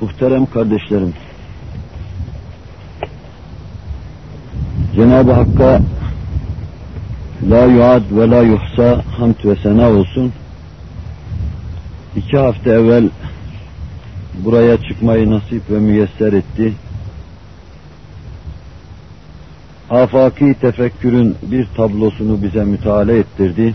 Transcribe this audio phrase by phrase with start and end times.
[0.00, 1.14] Muhterem kardeşlerim,
[4.96, 5.80] Cenab-ı Hakk'a
[7.50, 10.32] la yuad ve la yuhsa hamd ve sena olsun.
[12.16, 13.08] İki hafta evvel
[14.34, 16.72] buraya çıkmayı nasip ve müyesser etti.
[19.90, 23.74] Afaki tefekkürün bir tablosunu bize müteala ettirdi.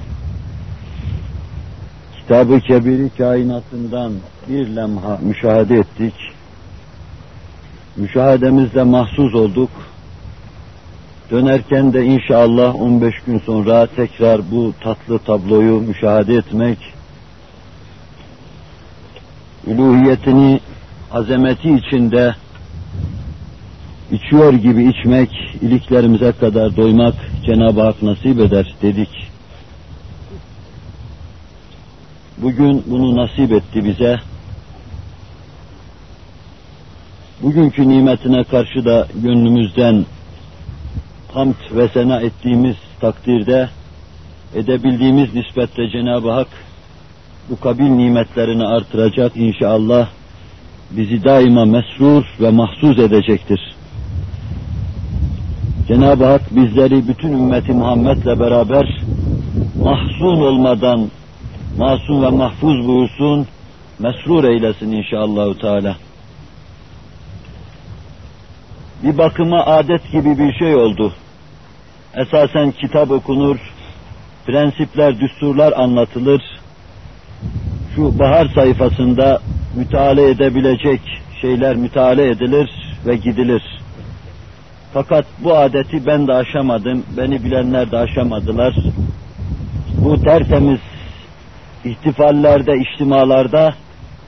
[2.30, 4.14] Kitab-ı Kebiri kainatından
[4.50, 6.14] bir lemha müşahede ettik.
[7.96, 9.70] Müşahedemizde mahsus olduk.
[11.32, 16.78] Dönerken de inşallah 15 gün sonra tekrar bu tatlı tabloyu müşahede etmek,
[19.68, 20.59] uluhiyetini,
[21.11, 22.36] azameti içinde
[24.11, 25.29] içiyor gibi içmek,
[25.61, 27.15] iliklerimize kadar doymak
[27.46, 29.29] Cenab-ı Hak nasip eder dedik.
[32.42, 34.17] Bugün bunu nasip etti bize.
[37.42, 40.06] Bugünkü nimetine karşı da gönlümüzden
[41.34, 43.70] hamd ve sena ettiğimiz takdirde
[44.56, 46.48] edebildiğimiz nispetle Cenab-ı Hak
[47.50, 50.10] bu kabil nimetlerini artıracak inşallah
[50.92, 53.76] bizi daima mesrur ve mahsuz edecektir.
[55.88, 59.02] Cenab-ı Hak bizleri bütün ümmeti Muhammed'le beraber
[59.84, 61.10] mahzun olmadan
[61.78, 63.48] masum ve mahfuz buyursun,
[64.00, 65.95] mesrur eylesin inşallahü teala.
[69.03, 71.14] Bir bakıma adet gibi bir şey oldu.
[72.16, 73.58] Esasen kitap okunur,
[74.45, 76.42] prensipler, düsturlar anlatılır.
[77.95, 79.42] Şu bahar sayfasında
[79.76, 81.02] müteala edebilecek
[81.42, 82.70] şeyler müteala edilir
[83.06, 83.64] ve gidilir.
[84.94, 88.76] Fakat bu adeti ben de aşamadım, beni bilenler de aşamadılar.
[89.98, 90.80] Bu tertemiz
[91.86, 93.74] ihtifallerde, içtimalarda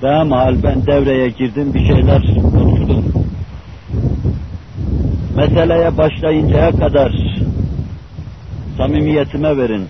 [0.01, 2.21] daha mahal ben devreye girdim, bir şeyler
[2.51, 3.13] konuştum.
[5.35, 7.11] Meseleye başlayıncaya kadar
[8.77, 9.87] samimiyetime verin.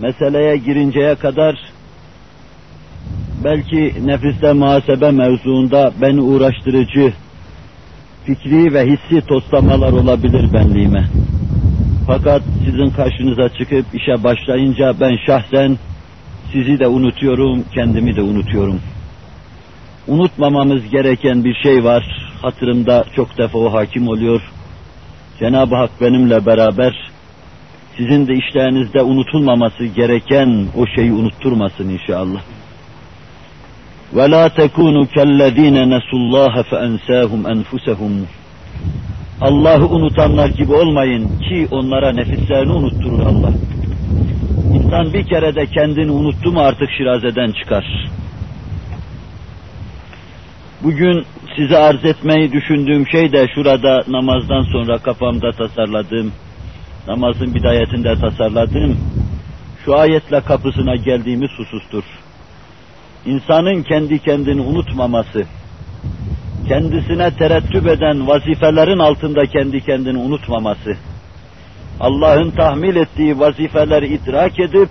[0.00, 1.56] Meseleye girinceye kadar
[3.44, 7.12] belki nefiste muhasebe mevzuunda beni uğraştırıcı
[8.24, 11.04] fikri ve hissi toslamalar olabilir benliğime.
[12.06, 15.78] Fakat sizin karşınıza çıkıp işe başlayınca ben şahsen
[16.55, 18.79] sizi de unutuyorum, kendimi de unutuyorum.
[20.07, 22.31] Unutmamamız gereken bir şey var.
[22.41, 24.41] Hatırımda çok defa o hakim oluyor.
[25.39, 27.11] Cenab-ı Hak benimle beraber
[27.97, 32.41] sizin de işlerinizde unutulmaması gereken o şeyi unutturmasın inşallah.
[34.15, 38.13] وَلَا تَكُونُوا كَالَّذ۪ينَ نَسُوا اللّٰهَ فَاَنْسَاهُمْ اَنْفُسَهُمْ
[39.41, 43.51] Allah'ı unutanlar gibi olmayın ki onlara nefislerini unutturur Allah.
[44.86, 48.10] İnsan bir kere de kendini unuttu mu artık şirazeden çıkar.
[50.82, 51.24] Bugün
[51.56, 56.32] size arz etmeyi düşündüğüm şey de şurada namazdan sonra kafamda tasarladığım,
[57.08, 58.98] namazın bidayetinde tasarladığım,
[59.84, 62.04] şu ayetle kapısına geldiğimiz husustur.
[63.26, 65.44] İnsanın kendi kendini unutmaması,
[66.68, 70.96] kendisine terettüp eden vazifelerin altında kendi kendini unutmaması,
[72.00, 74.88] Allah'ın tahmil ettiği vazifeleri idrak edip,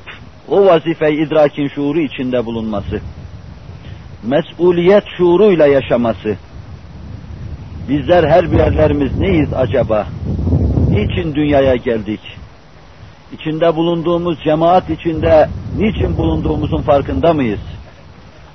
[0.47, 3.01] o vazifeyi idrakin şuuru içinde bulunması,
[4.23, 6.37] mesuliyet şuuruyla yaşaması,
[7.89, 10.07] bizler her birerlerimiz neyiz acaba?
[10.89, 12.19] Niçin dünyaya geldik?
[13.33, 17.59] İçinde bulunduğumuz cemaat içinde niçin bulunduğumuzun farkında mıyız?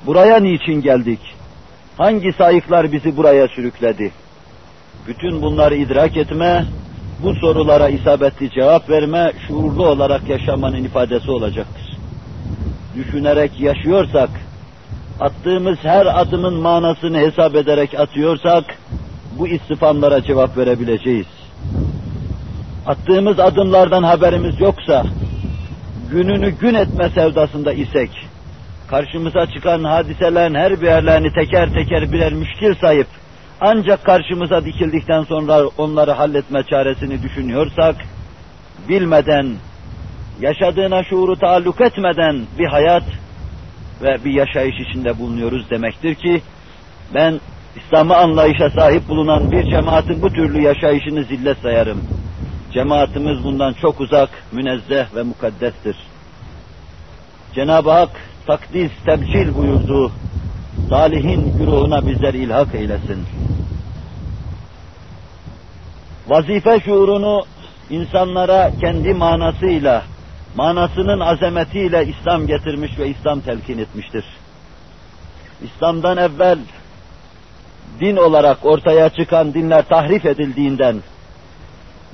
[0.07, 1.21] Buraya niçin geldik?
[1.99, 4.11] Hangi sayıklar bizi buraya sürükledi?
[5.07, 6.65] Bütün bunları idrak etme,
[7.23, 11.97] bu sorulara isabetli cevap verme, şuurlu olarak yaşamanın ifadesi olacaktır.
[12.97, 14.31] Düşünerek yaşıyorsak,
[15.21, 18.65] attığımız her adımın manasını hesap ederek atıyorsak,
[19.39, 21.27] bu istifamlara cevap verebileceğiz.
[22.87, 25.05] Attığımız adımlardan haberimiz yoksa,
[26.11, 28.11] gününü gün etme sevdasında isek,
[28.89, 33.07] karşımıza çıkan hadiselerin her birlerini teker teker birer müşkil sayıp,
[33.61, 37.97] ancak karşımıza dikildikten sonra onları halletme çaresini düşünüyorsak,
[38.89, 39.55] bilmeden,
[40.41, 43.03] yaşadığına şuuru taalluk etmeden bir hayat
[44.03, 46.43] ve bir yaşayış içinde bulunuyoruz demektir ki,
[47.15, 47.41] ben
[47.77, 52.05] İslam'ı anlayışa sahip bulunan bir cemaatin bu türlü yaşayışını zillet sayarım.
[52.73, 55.97] Cemaatimiz bundan çok uzak, münezzeh ve mukaddestir.
[57.55, 58.11] Cenab-ı Hak
[58.47, 60.13] takdis, tebcil buyurduğu
[60.89, 63.27] salihin güruhuna bizler ilhak eylesin.
[66.29, 67.43] Vazife şuurunu
[67.91, 70.03] insanlara kendi manasıyla,
[70.57, 74.25] manasının azametiyle İslam getirmiş ve İslam telkin etmiştir.
[75.63, 76.59] İslam'dan evvel
[78.01, 80.97] din olarak ortaya çıkan dinler tahrif edildiğinden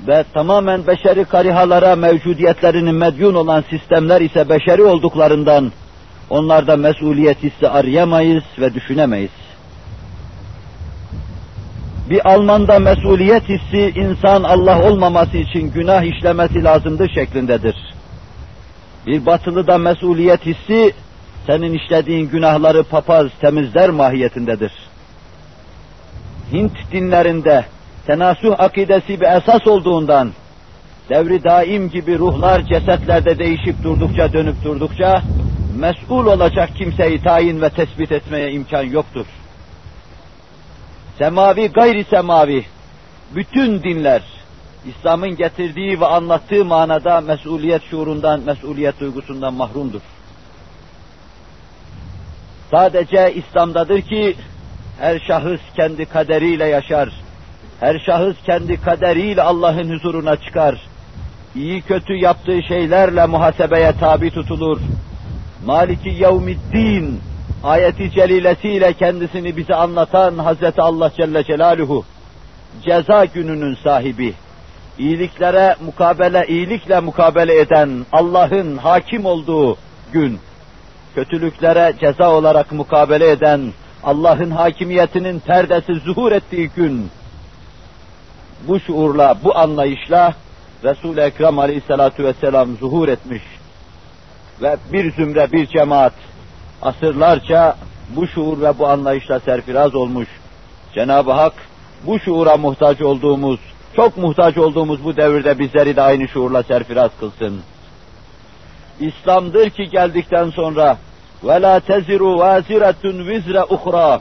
[0.07, 5.73] ve tamamen beşeri karihalara mevcudiyetlerinin medyun olan sistemler ise beşeri olduklarından
[6.31, 9.31] onlarda mesuliyet hissi arayamayız ve düşünemeyiz.
[12.11, 17.77] Bir Alman'da mesuliyet hissi insan Allah olmaması için günah işlemesi lazımdır şeklindedir.
[19.07, 20.93] Bir batılı da mesuliyet hissi
[21.47, 24.73] senin işlediğin günahları papaz temizler mahiyetindedir.
[26.53, 27.65] Hint dinlerinde
[28.07, 30.33] tenasuh akidesi bir esas olduğundan
[31.09, 35.23] devri daim gibi ruhlar cesetlerde değişip durdukça dönüp durdukça
[35.77, 39.27] mesul olacak kimseyi tayin ve tespit etmeye imkan yoktur.
[41.19, 42.65] Semavi gayri semavi
[43.35, 44.23] bütün dinler
[44.87, 50.01] İslam'ın getirdiği ve anlattığı manada mesuliyet şuurundan, mesuliyet duygusundan mahrumdur.
[52.71, 54.37] Sadece İslam'dadır ki
[55.01, 57.09] her şahıs kendi kaderiyle yaşar.
[57.81, 60.81] Her şahıs kendi kaderiyle Allah'ın huzuruna çıkar.
[61.55, 64.81] İyi kötü yaptığı şeylerle muhasebeye tabi tutulur.
[65.67, 67.21] Maliki yevmiddin
[67.65, 72.05] ayeti celilesiyle kendisini bize anlatan Hazreti Allah Celle Celaluhu
[72.85, 74.35] ceza gününün sahibi,
[74.99, 79.77] iyiliklere mukabele, iyilikle mukabele eden Allah'ın hakim olduğu
[80.13, 80.39] gün,
[81.15, 83.73] kötülüklere ceza olarak mukabele eden
[84.05, 87.11] Allah'ın hakimiyetinin perdesi zuhur ettiği gün,
[88.69, 90.35] bu şuurla, bu anlayışla
[90.85, 93.43] Resul-i Ekrem aleyhissalatu vesselam zuhur etmiş
[94.63, 96.13] ve bir zümre bir cemaat
[96.83, 97.77] asırlarca
[98.09, 100.29] bu şuur ve bu anlayışla serfiraz olmuş.
[100.95, 101.53] Cenab-ı Hak
[102.07, 103.61] bu şuura muhtaç olduğumuz,
[103.97, 107.61] çok muhtaç olduğumuz bu devirde bizleri de aynı şuurla serfiraz kılsın.
[109.01, 110.99] İslam'dır ki geldikten sonra
[111.45, 114.21] وَلَا تَزِرُ وَازِرَةٌ وِزْرَ اُخْرَى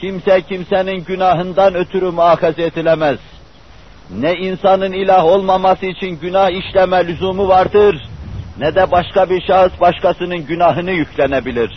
[0.00, 3.18] Kimse kimsenin günahından ötürü muakaze edilemez.
[4.10, 8.08] Ne insanın ilah olmaması için günah işleme lüzumu vardır,
[8.58, 11.70] ne de başka bir şahıs başkasının günahını yüklenebilir.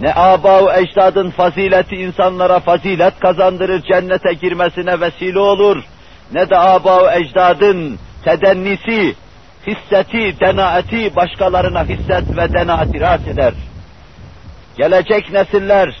[0.00, 5.84] Ne aba ecdadın fazileti insanlara fazilet kazandırır, cennete girmesine vesile olur,
[6.32, 9.14] ne de aba ecdadın tedennisi,
[9.66, 13.52] hisseti, denaeti başkalarına hisset ve denaat irat eder.
[14.76, 15.96] Gelecek nesiller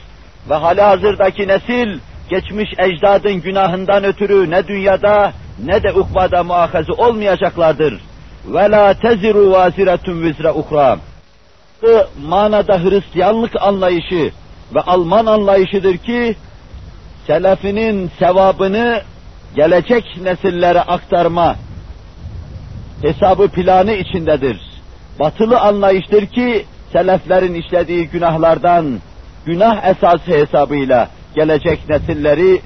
[0.50, 1.98] ve hala hazırdaki nesil,
[2.30, 5.32] geçmiş ecdadın günahından ötürü ne dünyada
[5.64, 8.00] ne de ukbada muakaze olmayacaklardır
[8.46, 10.98] ve la teziru vaziretun vizre uhra.
[11.82, 14.32] Bu manada Hristiyanlık anlayışı
[14.74, 16.36] ve Alman anlayışıdır ki
[17.26, 19.02] selefinin sevabını
[19.56, 21.56] gelecek nesillere aktarma
[23.02, 24.60] hesabı planı içindedir.
[25.20, 29.00] Batılı anlayıştır ki seleflerin işlediği günahlardan
[29.46, 32.60] günah esası hesabıyla gelecek nesilleri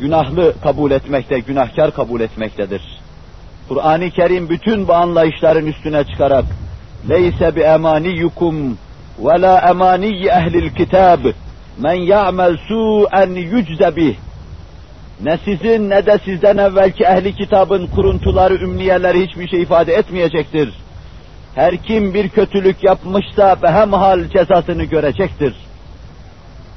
[0.00, 2.99] günahlı kabul etmekte, günahkar kabul etmektedir.
[3.70, 6.44] Kur'an-ı Kerim bütün bu anlayışların üstüne çıkarak
[7.08, 8.78] leyse bi emaniyukum
[9.18, 11.24] ve la emaniy ehlil kitab
[11.78, 14.14] men ya'mel su'en yücze bih
[15.22, 20.74] ne sizin ne de sizden evvelki ehli kitabın kuruntuları, ümniyeleri hiçbir şey ifade etmeyecektir.
[21.54, 25.54] Her kim bir kötülük yapmışsa behemhal cezasını görecektir.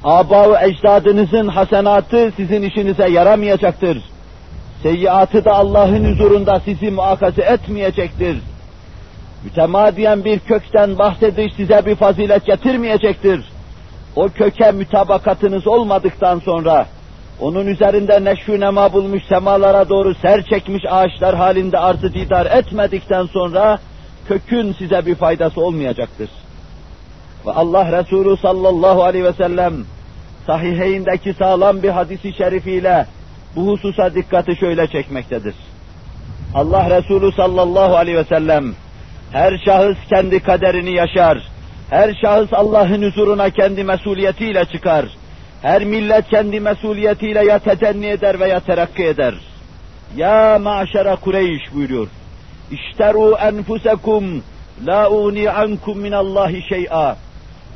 [0.04, 4.13] Aba-ı ecdadınızın hasenatı sizin işinize yaramayacaktır.
[4.84, 8.36] Seyyiatı da Allah'ın huzurunda sizi muakaze etmeyecektir.
[9.44, 13.44] Mütemadiyen bir kökten bahsediş size bir fazilet getirmeyecektir.
[14.16, 16.86] O köke mütabakatınız olmadıktan sonra,
[17.40, 23.78] onun üzerinde neşvü nema bulmuş semalara doğru ser çekmiş ağaçlar halinde arzı didar etmedikten sonra,
[24.28, 26.30] kökün size bir faydası olmayacaktır.
[27.46, 29.74] Ve Allah Resulü sallallahu aleyhi ve sellem,
[30.46, 33.06] sahiheyindeki sağlam bir hadisi şerifiyle,
[33.56, 35.54] bu hususa dikkati şöyle çekmektedir.
[36.54, 38.74] Allah Resulü sallallahu aleyhi ve sellem
[39.32, 41.38] her şahıs kendi kaderini yaşar.
[41.90, 45.06] Her şahıs Allah'ın huzuruna kendi mesuliyetiyle çıkar.
[45.62, 49.34] Her millet kendi mesuliyetiyle ya tetenni eder veya terakki eder.
[50.16, 52.08] Ya maşera Kureyş buyuruyor.
[52.70, 54.42] İşteru enfusekum
[54.86, 57.16] la uni ankum minallahi şey'a.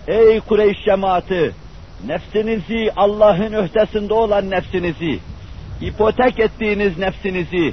[0.08, 1.52] Ey Kureyş cemaati,
[2.06, 5.18] nefsinizi Allah'ın öhdesinde olan nefsinizi,
[5.80, 7.72] ipotek ettiğiniz nefsinizi,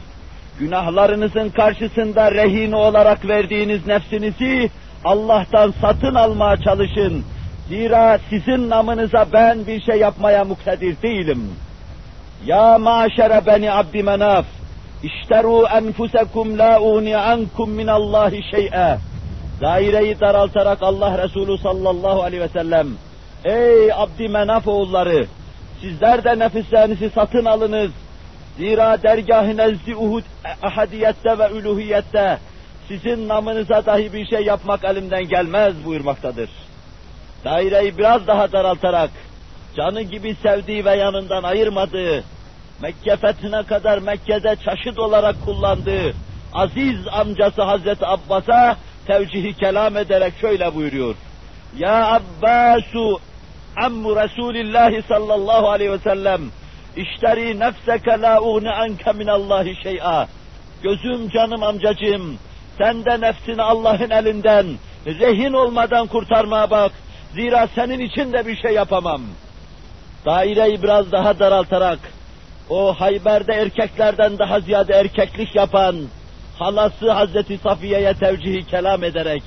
[0.59, 4.69] günahlarınızın karşısında rehin olarak verdiğiniz nefsinizi
[5.05, 7.24] Allah'tan satın almaya çalışın.
[7.69, 11.51] Zira sizin namınıza ben bir şey yapmaya muktedir değilim.
[12.45, 14.45] Ya maşere beni abdi menaf,
[15.03, 18.97] işteru enfusekum la uni ankum minallahi şey'e.
[19.62, 22.88] Daireyi daraltarak Allah Resulü sallallahu aleyhi ve sellem,
[23.45, 25.25] ey abdi menaf oğulları,
[25.82, 27.91] sizler de nefislerinizi satın alınız.
[28.58, 30.24] Zira dergâh-ı nezdi uhud
[30.63, 32.39] ahadiyette ve uluhiyette
[32.88, 36.50] sizin namınıza dahi bir şey yapmak elimden gelmez buyurmaktadır.
[37.46, 39.10] Daireyi biraz daha daraltarak,
[39.75, 42.24] canı gibi sevdiği ve yanından ayırmadığı,
[42.82, 46.13] Mekke fethine kadar Mekke'de çaşıt olarak kullandığı
[46.53, 48.77] aziz amcası Hazreti Abbas'a
[49.08, 51.15] tevcihi kelam ederek şöyle buyuruyor.
[51.77, 53.20] Ya Abbasu
[53.75, 56.41] ammu Resulillahi sallallahu aleyhi ve sellem
[56.98, 60.27] işteri nefseke la uğni anke minallahi şey'a.
[60.84, 62.38] Gözüm canım amcacığım
[62.77, 64.65] sen de nefsini Allah'ın elinden
[65.05, 66.91] rehin olmadan kurtarmaya bak.
[67.34, 69.22] Zira senin için de bir şey yapamam.
[70.25, 72.00] Daireyi biraz daha daraltarak
[72.70, 75.96] o Hayber'de erkeklerden daha ziyade erkeklik yapan
[76.60, 79.44] halası Hazreti Safiye'ye tevcihi kelam ederek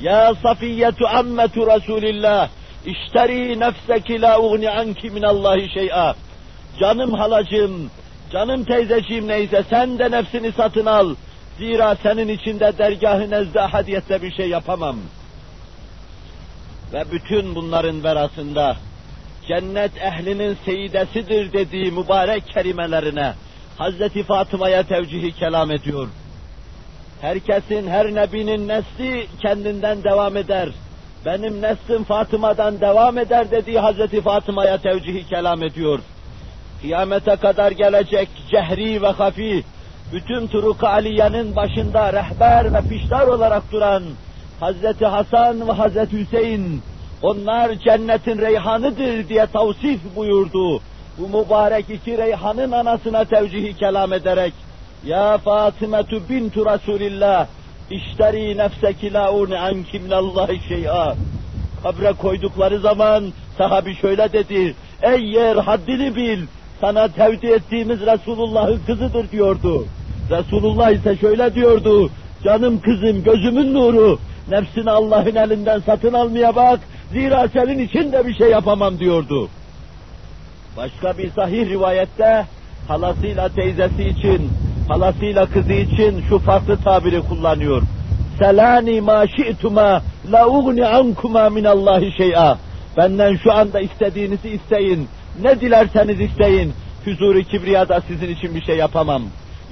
[0.00, 2.48] Ya Safiyetu ammetu Resulillah
[2.86, 6.14] işteri nefseki la ugni anki minallahi şey'a
[6.80, 7.90] Canım halacığım,
[8.32, 11.14] canım teyzeciğim neyse sen de nefsini satın al.
[11.58, 14.96] Zira senin içinde dergahı nezde hadiyette bir şey yapamam.
[16.92, 18.76] Ve bütün bunların verasında
[19.48, 23.34] cennet ehlinin seyidesidir dediği mübarek kelimelerine
[23.78, 26.08] Hazreti Fatıma'ya tevcihi kelam ediyor.
[27.20, 30.68] Herkesin, her nebinin nesli kendinden devam eder.
[31.26, 35.98] Benim neslim Fatıma'dan devam eder dediği Hazreti Fatıma'ya tevcihi kelam ediyor.
[36.80, 39.64] Kıyamete kadar gelecek cehri ve hafi,
[40.12, 44.02] bütün Turuk-ı Aliye'nin başında rehber ve piştar olarak duran
[44.60, 46.82] Hazreti Hasan ve Hazreti Hüseyin,
[47.22, 50.80] onlar cennetin reyhanıdır diye tavsif buyurdu.
[51.18, 54.52] Bu mübarek iki reyhanın anasına tevcihi kelam ederek,
[55.06, 57.46] Ya Fatimetu bintu Resulillah,
[57.92, 61.14] işteri nefseki la uni anki minallahi şey'a.
[61.82, 63.24] Kabre koydukları zaman
[63.58, 66.46] sahabi şöyle dedi, Ey yer haddini bil,
[66.80, 69.86] sana tevdi ettiğimiz Resulullah'ın kızıdır diyordu.
[70.30, 72.10] Resulullah ise şöyle diyordu,
[72.44, 74.18] canım kızım, gözümün nuru,
[74.50, 76.80] nefsini Allah'ın elinden satın almaya bak,
[77.12, 79.48] zira senin için de bir şey yapamam diyordu.
[80.76, 82.46] Başka bir sahih rivayette,
[82.88, 84.50] halasıyla teyzesi için,
[84.88, 87.82] halasıyla kızı için şu farklı tabiri kullanıyor.
[88.38, 92.58] Selani ma şi'tuma la ugni ankuma minallahi şey'a.
[92.96, 95.08] Benden şu anda istediğinizi isteyin.
[95.42, 96.72] Ne dilerseniz isteyin.
[97.04, 99.22] Huzur-i kibriyada sizin için bir şey yapamam.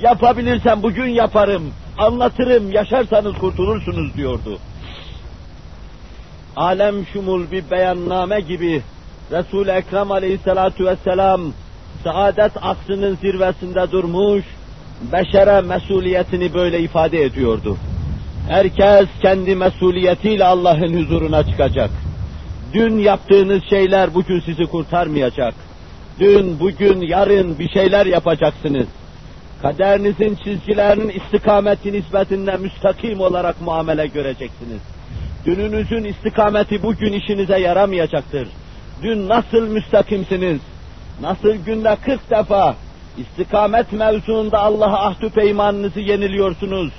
[0.00, 1.62] Yapabilirsem bugün yaparım.
[1.98, 4.58] Anlatırım, yaşarsanız kurtulursunuz diyordu.
[6.56, 8.82] Alem şumul bir beyanname gibi
[9.32, 11.40] Resul-i Ekrem aleyhissalatu vesselam
[12.04, 14.44] saadet aksının zirvesinde durmuş,
[15.12, 17.76] beşere mesuliyetini böyle ifade ediyordu.
[18.48, 21.90] Herkes kendi mesuliyetiyle Allah'ın huzuruna çıkacak.
[22.72, 25.54] Dün yaptığınız şeyler bugün sizi kurtarmayacak.
[26.20, 28.86] Dün, bugün, yarın bir şeyler yapacaksınız.
[29.62, 34.80] Kaderinizin çizgilerinin istikameti nispetinde müstakim olarak muamele göreceksiniz.
[35.46, 38.48] Dününüzün istikameti bugün işinize yaramayacaktır.
[39.02, 40.60] Dün nasıl müstakimsiniz?
[41.20, 42.76] Nasıl günde 40 defa
[43.20, 46.92] istikamet mevzuunda Allah'a ahdü peymanınızı yeniliyorsunuz?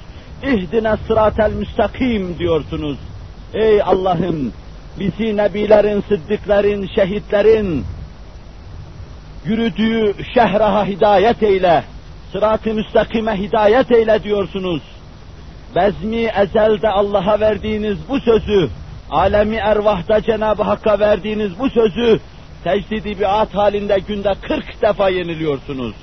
[0.44, 2.98] İhdine sıratel müstakim diyorsunuz.
[3.54, 4.54] Ey Allah'ım
[5.00, 7.86] bizi nebilerin, sıddıkların, şehitlerin
[9.46, 11.84] yürüdüğü şehraha hidayet eyle,
[12.32, 14.82] sırat-ı müstakime hidayet eyle diyorsunuz.
[15.76, 18.70] Bezmi ezelde Allah'a verdiğiniz bu sözü,
[19.10, 22.20] alemi ervahta Cenab-ı Hakk'a verdiğiniz bu sözü,
[22.64, 25.96] tecdidi biat halinde günde 40 defa yeniliyorsunuz.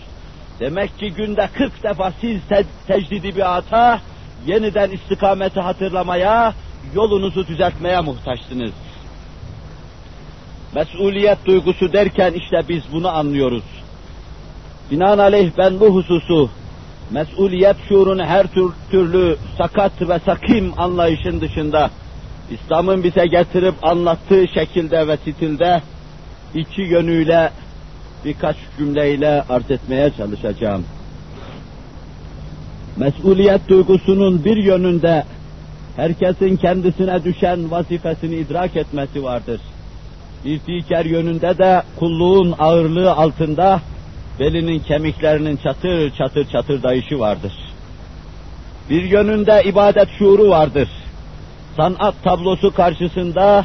[0.61, 4.00] Demek ki günde 40 defa siz te tecdidi biata,
[4.47, 6.55] yeniden istikameti hatırlamaya,
[6.95, 8.73] yolunuzu düzeltmeye muhtaçsınız.
[10.75, 13.65] Mesuliyet duygusu derken işte biz bunu anlıyoruz.
[14.91, 16.50] Binaenaleyh ben bu hususu,
[17.11, 21.91] mesuliyet şuurunu her tür, türlü sakat ve sakim anlayışın dışında,
[22.50, 25.83] İslam'ın bize getirip anlattığı şekilde ve stilde,
[26.55, 27.50] iki yönüyle
[28.25, 30.84] birkaç cümleyle arz etmeye çalışacağım.
[32.96, 35.25] Mesuliyet duygusunun bir yönünde
[35.96, 39.60] herkesin kendisine düşen vazifesini idrak etmesi vardır.
[40.44, 43.80] Bir diğer yönünde de kulluğun ağırlığı altında
[44.40, 47.52] belinin kemiklerinin çatır çatır çatır dayışı vardır.
[48.90, 50.88] Bir yönünde ibadet şuuru vardır.
[51.76, 53.64] Sanat tablosu karşısında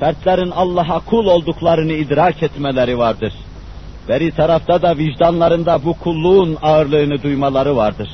[0.00, 3.32] fertlerin Allah'a kul olduklarını idrak etmeleri vardır
[4.09, 8.09] Beri tarafta da vicdanlarında bu kulluğun ağırlığını duymaları vardır.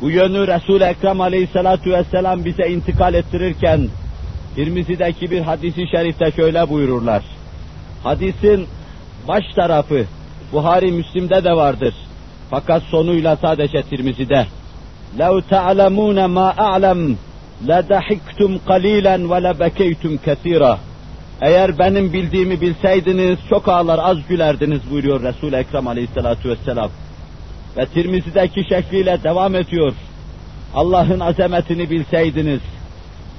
[0.00, 3.90] Bu yönü Resul-i Ekrem aleyhissalatu vesselam bize intikal ettirirken,
[4.54, 7.22] Tirmizi'deki bir hadisi şerifte şöyle buyururlar.
[8.02, 8.68] Hadisin
[9.28, 10.06] baş tarafı
[10.52, 11.94] Buhari Müslim'de de vardır.
[12.50, 14.46] Fakat sonuyla sadece Tirmizi'de.
[15.18, 17.16] لَوْ تَعْلَمُونَ مَا أَعْلَمْ
[17.70, 20.78] لَدَحِكْتُمْ قَلِيلًا وَلَبَكَيْتُمْ كَثِيرًا
[21.41, 26.89] eğer benim bildiğimi bilseydiniz çok ağlar az gülerdiniz buyuruyor Resul-i Ekrem aleyhissalatu vesselam.
[27.77, 29.93] Ve Tirmizi'deki şekliyle devam ediyor.
[30.75, 32.61] Allah'ın azametini bilseydiniz,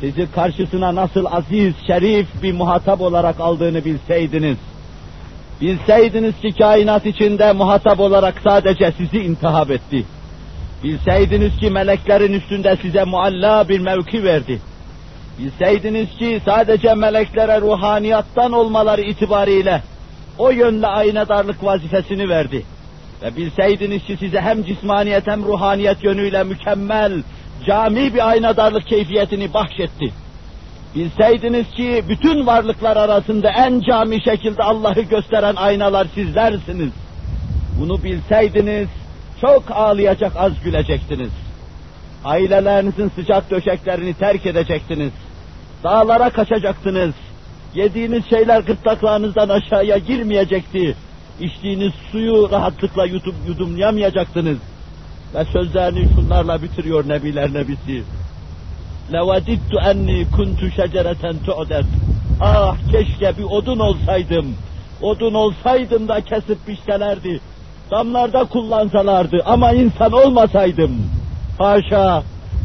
[0.01, 4.57] sizi karşısına nasıl aziz, şerif bir muhatap olarak aldığını bilseydiniz,
[5.61, 10.05] bilseydiniz ki kainat içinde muhatap olarak sadece sizi intihap etti,
[10.85, 14.61] bilseydiniz ki meleklerin üstünde size mualla bir mevki verdi,
[15.39, 19.83] bilseydiniz ki sadece meleklere ruhaniyattan olmaları itibariyle
[20.39, 22.63] o yönle aynadarlık vazifesini verdi.
[23.23, 27.23] Ve bilseydiniz ki size hem cismaniyet hem ruhaniyet yönüyle mükemmel,
[27.67, 30.13] cami bir aynadarlık keyfiyetini bahşetti.
[30.95, 36.93] Bilseydiniz ki bütün varlıklar arasında en cami şekilde Allah'ı gösteren aynalar sizlersiniz.
[37.81, 38.89] Bunu bilseydiniz
[39.41, 41.31] çok ağlayacak az gülecektiniz.
[42.26, 45.12] Ailelerinizin sıcak döşeklerini terk edecektiniz.
[45.84, 47.14] Dağlara kaçacaktınız.
[47.74, 50.96] Yediğiniz şeyler gırtlaklarınızdan aşağıya girmeyecekti.
[51.40, 54.58] İçtiğiniz suyu rahatlıkla yutup yudumlayamayacaktınız.
[55.36, 58.04] Ve sözlerini şunlarla bitiriyor Nebiler Nebisi.
[59.12, 61.86] لَوَدِدْتُ اَنِّي كُنْتُ شَجَرَةً تُعْدَدْ
[62.42, 64.56] Ah keşke bir odun olsaydım.
[65.02, 67.40] Odun olsaydım da kesip biçselerdi.
[67.92, 71.11] Damlarda kullansalardı ama insan olmasaydım.
[71.59, 72.23] Haşa,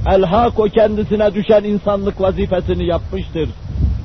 [0.08, 3.50] elhak o kendisine düşen insanlık vazifesini yapmıştır.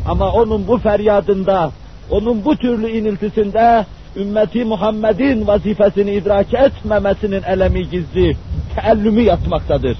[0.06, 1.70] Ama onun bu feryadında,
[2.10, 3.86] onun bu türlü iniltisinde
[4.16, 8.36] ümmeti Muhammed'in vazifesini idrak etmemesinin elemi gizli,
[8.74, 9.96] teellümü yatmaktadır.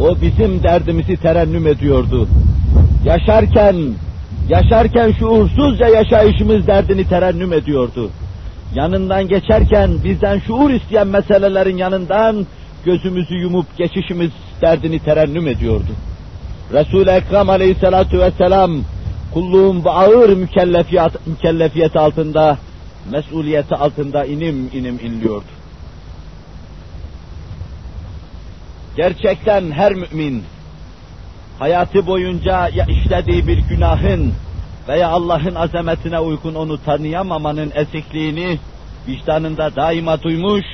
[0.00, 2.28] O bizim derdimizi terennüm ediyordu.
[3.04, 3.76] Yaşarken,
[4.48, 8.10] yaşarken şuursuzca yaşayışımız derdini terennüm ediyordu.
[8.74, 12.46] Yanından geçerken bizden şuur isteyen meselelerin yanından
[12.84, 14.30] gözümüzü yumup geçişimiz
[14.62, 15.90] derdini terennüm ediyordu.
[16.72, 18.84] Resul-i Ekrem aleyhissalatu vesselam
[19.34, 22.58] kulluğun bu ağır mükellefiyet, mükellefiyet altında,
[23.10, 25.44] mesuliyeti altında inim inim inliyordu.
[28.96, 30.44] Gerçekten her mümin
[31.58, 34.32] hayatı boyunca ya işlediği bir günahın
[34.88, 38.58] veya Allah'ın azametine uygun onu tanıyamamanın esikliğini
[39.08, 40.64] vicdanında daima duymuş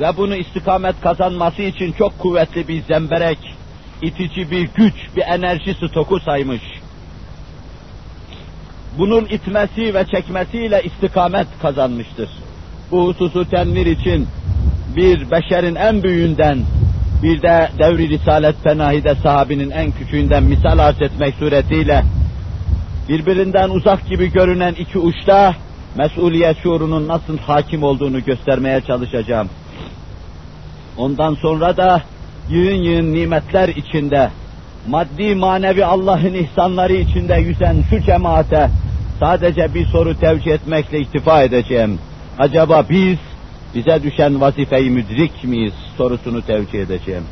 [0.00, 3.38] ve bunu istikamet kazanması için çok kuvvetli bir zemberek,
[4.02, 6.62] itici bir güç, bir enerji stoku saymış.
[8.98, 12.28] Bunun itmesi ve çekmesiyle istikamet kazanmıştır.
[12.90, 14.28] Bu hususu tenvir için
[14.96, 16.58] bir beşerin en büyüğünden,
[17.22, 22.04] bir de devri Risalet Fenahi'de sahabinin en küçüğünden misal arz etmek suretiyle
[23.08, 25.54] birbirinden uzak gibi görünen iki uçta
[25.98, 29.48] mesuliyet şuurunun nasıl hakim olduğunu göstermeye çalışacağım.
[31.00, 32.02] Ondan sonra da
[32.50, 34.30] yığın yığın nimetler içinde,
[34.88, 38.70] maddi manevi Allah'ın ihsanları içinde yüzen şu cemaate
[39.20, 41.98] sadece bir soru tevcih etmekle iktifa edeceğim.
[42.38, 43.18] Acaba biz
[43.74, 47.24] bize düşen vazifeyi müdrik miyiz sorusunu tevcih edeceğim.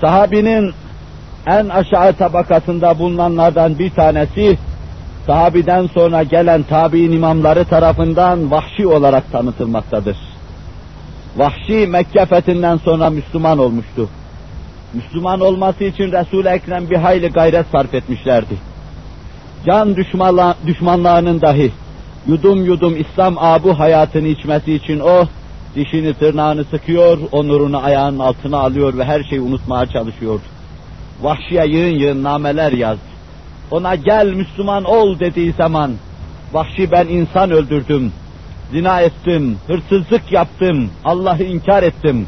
[0.00, 0.72] Sahabinin
[1.46, 4.58] en aşağı tabakasında bulunanlardan bir tanesi,
[5.26, 10.35] sahabiden sonra gelen tabi'in imamları tarafından vahşi olarak tanıtılmaktadır.
[11.36, 14.08] Vahşi Mekke fethinden sonra Müslüman olmuştu.
[14.94, 18.54] Müslüman olması için Resul-i Ekrem bir hayli gayret sarf etmişlerdi.
[19.66, 21.72] Can düşmanla, düşmanlarının dahi
[22.26, 25.24] yudum yudum İslam abu hayatını içmesi için o,
[25.74, 30.42] dişini tırnağını sıkıyor, onurunu ayağının altına alıyor ve her şeyi unutmaya çalışıyordu.
[31.22, 33.16] Vahşiye yığın yığın nameler yazdı.
[33.70, 35.92] Ona gel Müslüman ol dediği zaman,
[36.52, 38.12] vahşi ben insan öldürdüm,
[38.71, 42.27] zina ettim, hırsızlık yaptım, Allah'ı inkar ettim.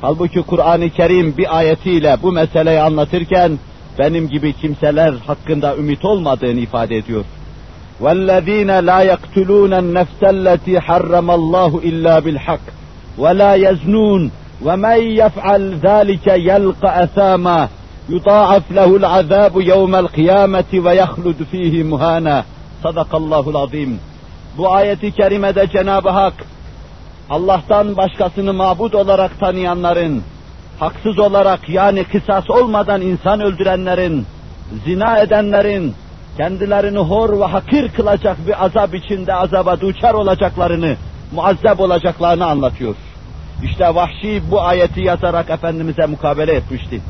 [0.00, 3.58] Halbuki Kur'an-ı Kerim bir ayetiyle bu meseleyi anlatırken,
[3.98, 7.24] benim gibi kimseler hakkında ümit olmadığını ifade ediyor.
[8.00, 12.64] وَالَّذ۪ينَ لَا يَقْتُلُونَ النَّفْسَ الَّتِي حَرَّمَ اللّٰهُ اِلَّا بِالْحَقِّ
[13.22, 14.22] وَلَا يَزْنُونَ
[14.66, 17.68] وَمَنْ يَفْعَلْ ذَٰلِكَ يَلْقَ أَثَامًا
[18.08, 22.44] يُضَاعَفْ لَهُ الْعَذَابُ يَوْمَ الْقِيَامَةِ وَيَخْلُدْ ف۪يهِ مُهَانًا
[22.82, 24.00] Sadakallahul azim.
[24.57, 26.33] Bu ayeti kerimede Cenab-ı Hak,
[27.29, 30.23] Allah'tan başkasını mabut olarak tanıyanların,
[30.79, 34.25] haksız olarak yani kısas olmadan insan öldürenlerin,
[34.85, 35.95] zina edenlerin,
[36.37, 40.95] kendilerini hor ve hakir kılacak bir azap içinde azaba duçar olacaklarını,
[41.31, 42.95] muazzeb olacaklarını anlatıyor.
[43.63, 47.01] İşte vahşi bu ayeti yazarak Efendimiz'e mukabele etmişti.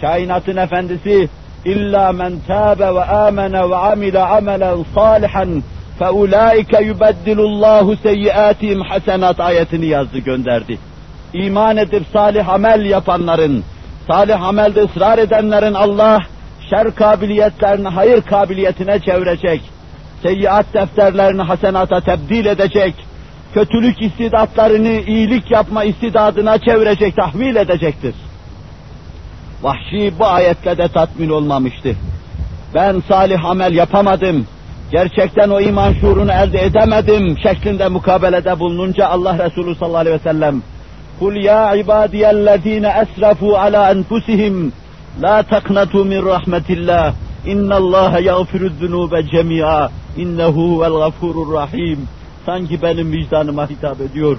[0.00, 1.28] Kainatın efendisi
[1.64, 5.62] illa men tabe ve amene ve amile amelen salihan
[5.99, 10.79] فَاُولَٰئِكَ يُبَدِّلُ اللّٰهُ سَيِّئَاتِهِمْ hasenat ayetini yazdı gönderdi.
[11.33, 13.63] İman edip salih amel yapanların,
[14.07, 16.19] salih amelde ısrar edenlerin Allah
[16.69, 19.61] şer kabiliyetlerini hayır kabiliyetine çevirecek,
[20.23, 22.95] seyyiat defterlerini hasenata tebdil edecek,
[23.53, 28.15] kötülük istidatlarını iyilik yapma istidadına çevirecek, tahvil edecektir.
[29.61, 31.95] Vahşi bu ayetle de tatmin olmamıştı.
[32.75, 34.47] Ben salih amel yapamadım,
[34.92, 40.62] gerçekten o iman şuurunu elde edemedim şeklinde mukabelede bulununca Allah Resulü sallallahu aleyhi ve sellem
[41.18, 44.72] Kul ya ibadiyellezine esrafu ala enfusihim
[45.22, 47.14] la taknatu min rahmetillah
[47.46, 52.08] innallaha yağfiru zunube cemi'a innehu vel gafurur rahim
[52.46, 54.36] sanki benim vicdanıma hitap ediyor.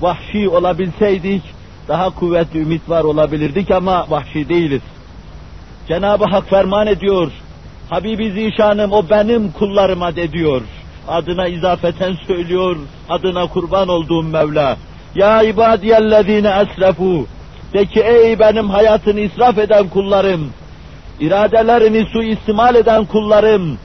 [0.00, 1.42] Vahşi olabilseydik
[1.88, 4.82] daha kuvvetli ümit var olabilirdik ama vahşi değiliz.
[5.88, 7.32] Cenab-ı Hak ferman ediyor.
[7.90, 10.62] Habibi Zişanım o benim kullarıma de diyor.
[11.08, 12.76] Adına izafeten söylüyor.
[13.08, 14.76] Adına kurban olduğum Mevla.
[15.14, 17.26] Ya ibadiyellezine esrefu.
[17.72, 20.52] De ki ey benim hayatını israf eden kullarım.
[21.20, 23.78] iradelerini suistimal eden kullarım.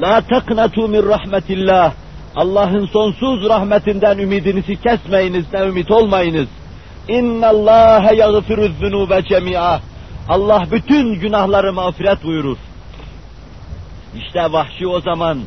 [0.00, 1.92] La teknatu min rahmetillah.
[2.36, 6.48] Allah'ın sonsuz rahmetinden ümidinizi kesmeyiniz, ne ümit olmayınız.
[7.08, 9.80] İnna Allah yaghfiru zunube cemi'a.
[10.28, 12.56] Allah bütün günahları mağfiret buyurur.
[14.16, 15.40] İşte vahşi o zaman,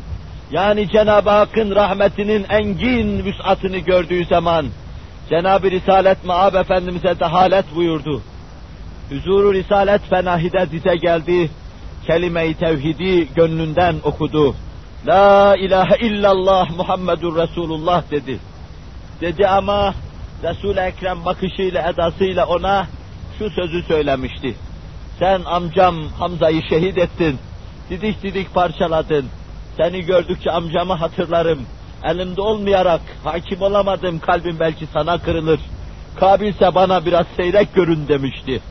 [0.52, 4.66] yani Cenab-ı Hakk'ın rahmetinin engin vüsatını gördüğü zaman,
[5.30, 8.22] Cenab-ı Risalet Maab Efendimiz'e dehalet buyurdu.
[9.10, 11.50] Huzuru Risalet Fenahide dize geldi,
[12.08, 14.56] kelime-i tevhidi gönlünden okudu.
[15.08, 18.40] La ilahe illallah Muhammedur Resulullah dedi.
[19.22, 19.94] Dedi ama
[20.44, 22.88] Resul-i Ekrem bakışıyla edasıyla ona
[23.40, 24.56] şu sözü söylemişti.
[25.20, 27.40] Sen amcam Hamza'yı şehit ettin.
[27.90, 29.26] Didik didik parçaladın.
[29.78, 31.60] Seni gördükçe amcamı hatırlarım.
[32.04, 35.60] Elimde olmayarak hakim olamadım kalbim belki sana kırılır.
[36.20, 38.62] Kabilse bana biraz seyrek görün demişti.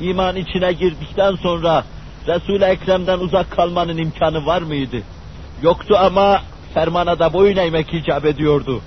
[0.00, 1.84] İman içine girdikten sonra
[2.26, 4.96] Resul-i Ekrem'den uzak kalmanın imkanı var mıydı?
[5.62, 6.40] Yoktu ama
[6.74, 8.80] fermana da boyun eğmek icap ediyordu.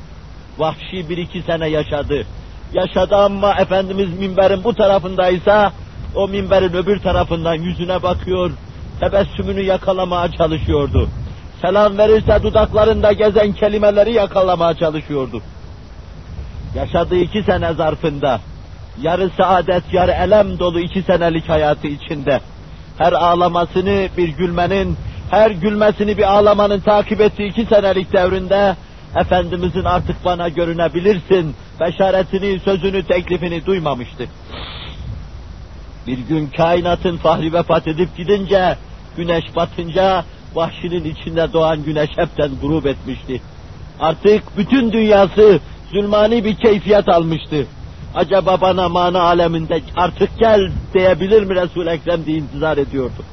[0.58, 2.26] Vahşi bir iki sene yaşadı.
[2.74, 5.74] Yaşadı ama Efendimiz minberin bu tarafındaysa,
[6.16, 8.52] o minberin öbür tarafından yüzüne bakıyor,
[9.00, 11.10] tebessümünü yakalamaya çalışıyordu.
[11.62, 15.42] Selam verirse dudaklarında gezen kelimeleri yakalamaya çalışıyordu.
[16.76, 18.40] Yaşadığı iki sene zarfında,
[19.02, 22.40] yarı saadet, yarı elem dolu iki senelik hayatı içinde,
[22.98, 24.98] her ağlamasını bir gülmenin,
[25.32, 28.76] her gülmesini bir ağlamanın takip ettiği iki senelik devrinde,
[29.16, 34.28] Efendimizin artık bana görünebilirsin, beşaretini, sözünü, teklifini duymamıştı.
[36.08, 38.78] Bir gün kainatın fahri vefat edip gidince,
[39.18, 43.42] güneş batınca, vahşinin içinde doğan güneş hepten grup etmişti.
[44.00, 45.60] Artık bütün dünyası
[45.94, 47.68] zulmani bir keyfiyet almıştı.
[48.16, 53.24] Acaba bana mana aleminde artık gel diyebilir mi Resul-i Ekrem diye intizar ediyordu.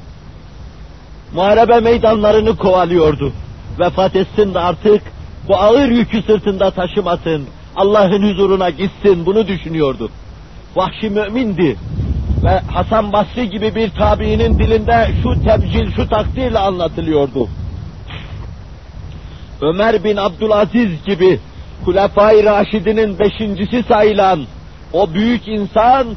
[1.33, 3.33] Muharebe meydanlarını kovalıyordu.
[3.79, 5.01] Vefat etsin de artık
[5.47, 10.09] bu ağır yükü sırtında taşımasın, Allah'ın huzuruna gitsin bunu düşünüyordu.
[10.75, 11.75] Vahşi mümindi
[12.43, 17.47] ve Hasan Basri gibi bir tabiinin dilinde şu tebcil, şu takdirle anlatılıyordu.
[19.61, 21.39] Ömer bin Abdülaziz gibi
[21.85, 24.45] Hulefai Raşidinin beşincisi sayılan
[24.93, 26.07] o büyük insan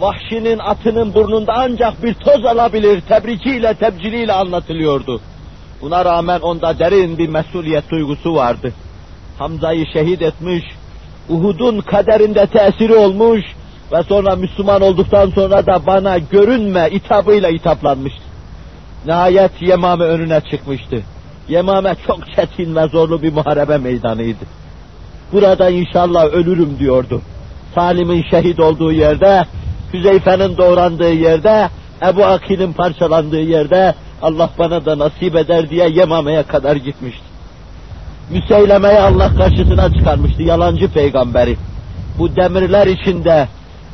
[0.00, 5.20] vahşinin atının burnunda ancak bir toz alabilir tebrikiyle, tebciliyle anlatılıyordu.
[5.80, 8.72] Buna rağmen onda derin bir mesuliyet duygusu vardı.
[9.38, 10.64] Hamza'yı şehit etmiş,
[11.28, 13.42] Uhud'un kaderinde tesiri olmuş
[13.92, 18.22] ve sonra Müslüman olduktan sonra da bana görünme itabıyla itaplanmıştı.
[19.06, 21.02] Nihayet Yemame önüne çıkmıştı.
[21.48, 24.44] Yemame çok çetin ve zorlu bir muharebe meydanıydı.
[25.32, 27.22] Burada inşallah ölürüm diyordu.
[27.74, 29.42] Salim'in şehit olduğu yerde,
[29.92, 31.68] Hüzeyfe'nin doğrandığı yerde,
[32.06, 37.24] Ebu Akil'in parçalandığı yerde Allah bana da nasip eder diye Yemame'ye kadar gitmişti.
[38.30, 41.56] Müseyleme'yi Allah karşısına çıkarmıştı, yalancı peygamberi.
[42.18, 43.48] Bu demirler içinde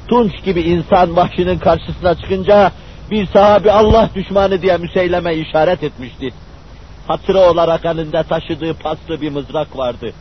[0.08, 2.72] tunç gibi insan vahşinin karşısına çıkınca
[3.10, 6.28] bir sahabi Allah düşmanı diye Müseyleme işaret etmişti.
[7.08, 10.12] Hatıra olarak elinde taşıdığı paslı bir mızrak vardı.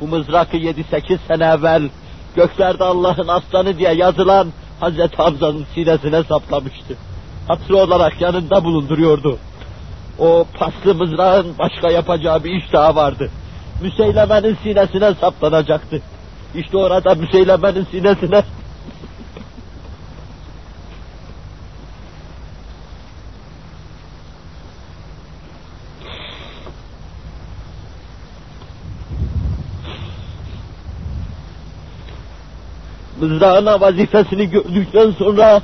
[0.00, 1.88] Bu mızrakı 7-8 sene evvel
[2.36, 4.48] göklerde Allah'ın aslanı diye yazılan
[4.80, 6.96] Hazreti Hamza'nın sinesine saplamıştı.
[7.48, 9.38] Hatıra olarak yanında bulunduruyordu.
[10.18, 13.30] O paslı mızrağın başka yapacağı bir iş daha vardı.
[13.82, 16.02] Müseyleme'nin sinesine saplanacaktı.
[16.54, 18.42] İşte orada Müseyleme'nin sinesine
[33.20, 35.60] mızrağına vazifesini gördükten sonra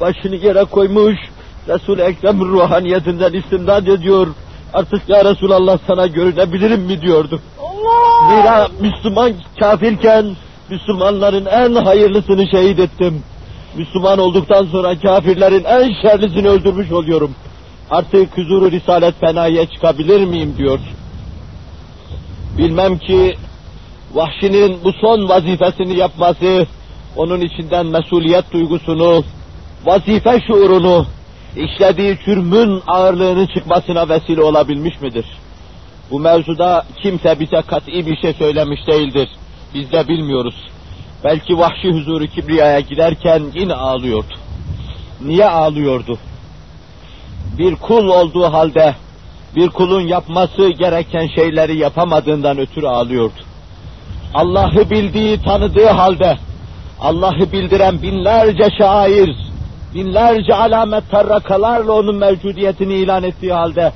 [0.00, 1.16] başını yere koymuş,
[1.68, 4.26] Resul-i Ekrem ruhaniyetinden istimdad ediyor.
[4.74, 7.40] Artık ya Resulallah sana görünebilirim mi diyordu.
[7.60, 8.28] Allah!
[8.28, 10.36] Zira Müslüman kafirken
[10.70, 13.22] Müslümanların en hayırlısını şehit ettim.
[13.76, 17.34] Müslüman olduktan sonra kafirlerin en şerlisini öldürmüş oluyorum.
[17.90, 20.78] Artık huzuru Risalet Fena'ya çıkabilir miyim diyor.
[22.58, 23.36] Bilmem ki
[24.14, 26.66] vahşinin bu son vazifesini yapması,
[27.16, 29.24] onun içinden mesuliyet duygusunu,
[29.84, 31.06] vazife şuurunu,
[31.56, 35.26] işlediği çürmün ağırlığını çıkmasına vesile olabilmiş midir?
[36.10, 39.28] Bu mevzuda kimse bize kat'i bir şey söylemiş değildir.
[39.74, 40.54] Biz de bilmiyoruz.
[41.24, 44.34] Belki vahşi huzuru kibriyaya giderken yine ağlıyordu.
[45.20, 46.18] Niye ağlıyordu?
[47.58, 48.94] Bir kul olduğu halde,
[49.56, 53.40] bir kulun yapması gereken şeyleri yapamadığından ötürü ağlıyordu.
[54.34, 56.38] Allah'ı bildiği, tanıdığı halde,
[57.00, 59.36] Allah'ı bildiren binlerce şair,
[59.94, 63.92] binlerce alamet tarrakalarla onun mevcudiyetini ilan ettiği halde,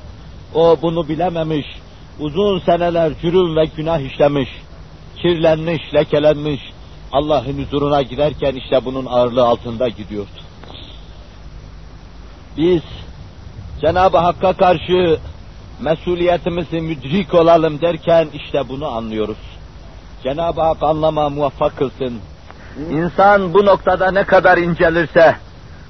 [0.55, 1.65] o bunu bilememiş,
[2.19, 4.49] uzun seneler cürüm ve günah işlemiş,
[5.21, 6.61] kirlenmiş, lekelenmiş,
[7.11, 10.29] Allah'ın huzuruna giderken işte bunun ağırlığı altında gidiyordu.
[12.57, 12.81] Biz
[13.81, 15.19] Cenab-ı Hakk'a karşı
[15.79, 19.37] mesuliyetimizi müdrik olalım derken işte bunu anlıyoruz.
[20.23, 22.19] Cenab-ı Hak anlama muvaffak kılsın.
[22.91, 25.35] İnsan bu noktada ne kadar incelirse,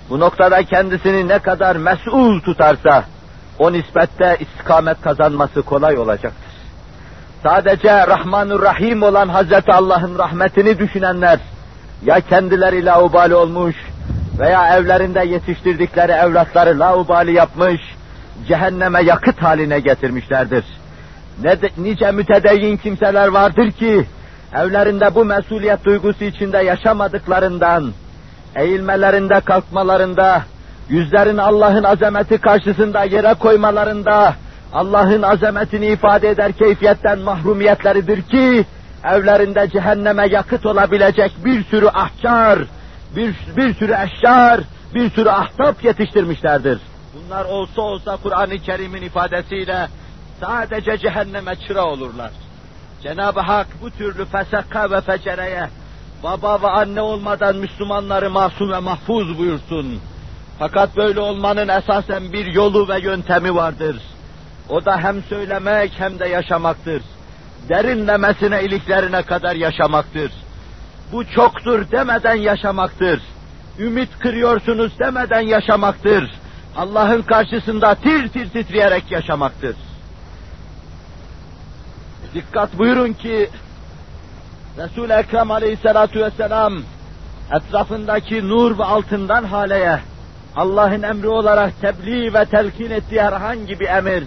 [0.09, 3.03] bu noktada kendisini ne kadar mesul tutarsa,
[3.59, 6.49] o nispette istikamet kazanması kolay olacaktır.
[7.43, 11.39] Sadece Rahmanur Rahim olan Hazreti Allah'ın rahmetini düşünenler,
[12.05, 13.75] ya kendileri laubali olmuş
[14.39, 17.81] veya evlerinde yetiştirdikleri evlatları laubali yapmış,
[18.47, 20.65] cehenneme yakıt haline getirmişlerdir.
[21.43, 24.05] Ne de, nice mütedeyyin kimseler vardır ki,
[24.55, 27.91] evlerinde bu mesuliyet duygusu içinde yaşamadıklarından,
[28.55, 30.43] eğilmelerinde, kalkmalarında,
[30.89, 34.33] yüzlerini Allah'ın azameti karşısında yere koymalarında,
[34.73, 38.65] Allah'ın azametini ifade eder keyfiyetten mahrumiyetleridir ki,
[39.03, 42.59] evlerinde cehenneme yakıt olabilecek bir sürü ahkar,
[43.15, 44.61] bir, bir sürü eşyar,
[44.95, 46.79] bir sürü ahtap yetiştirmişlerdir.
[47.13, 49.87] Bunlar olsa olsa Kur'an-ı Kerim'in ifadesiyle
[50.39, 52.31] sadece cehenneme çıra olurlar.
[53.03, 55.69] Cenab-ı Hak bu türlü fesakka ve fecereye
[56.23, 59.99] baba ve anne olmadan Müslümanları masum ve mahfuz buyursun.
[60.59, 63.95] Fakat böyle olmanın esasen bir yolu ve yöntemi vardır.
[64.69, 67.01] O da hem söylemek hem de yaşamaktır.
[67.69, 70.31] Derinlemesine iliklerine kadar yaşamaktır.
[71.11, 73.21] Bu çoktur demeden yaşamaktır.
[73.79, 76.31] Ümit kırıyorsunuz demeden yaşamaktır.
[76.77, 79.75] Allah'ın karşısında tir tir titreyerek yaşamaktır.
[82.33, 83.49] Dikkat buyurun ki
[84.77, 86.73] Resul-i Ekrem aleyhissalatu vesselam
[87.51, 89.99] etrafındaki nur ve altından haleye
[90.55, 94.23] Allah'ın emri olarak tebliğ ve telkin ettiği herhangi bir emir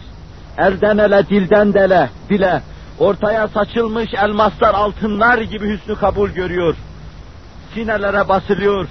[0.58, 2.62] elden ele dilden dele dile
[2.98, 6.74] ortaya saçılmış elmaslar altınlar gibi hüsnü kabul görüyor.
[7.74, 8.88] Sinelere basılıyor.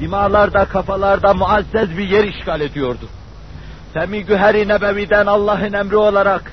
[0.00, 3.08] Dimalarda, kafalarda muazzez bir yer işgal ediyordu.
[3.94, 6.52] Femi Güheri Nebevi'den Allah'ın emri olarak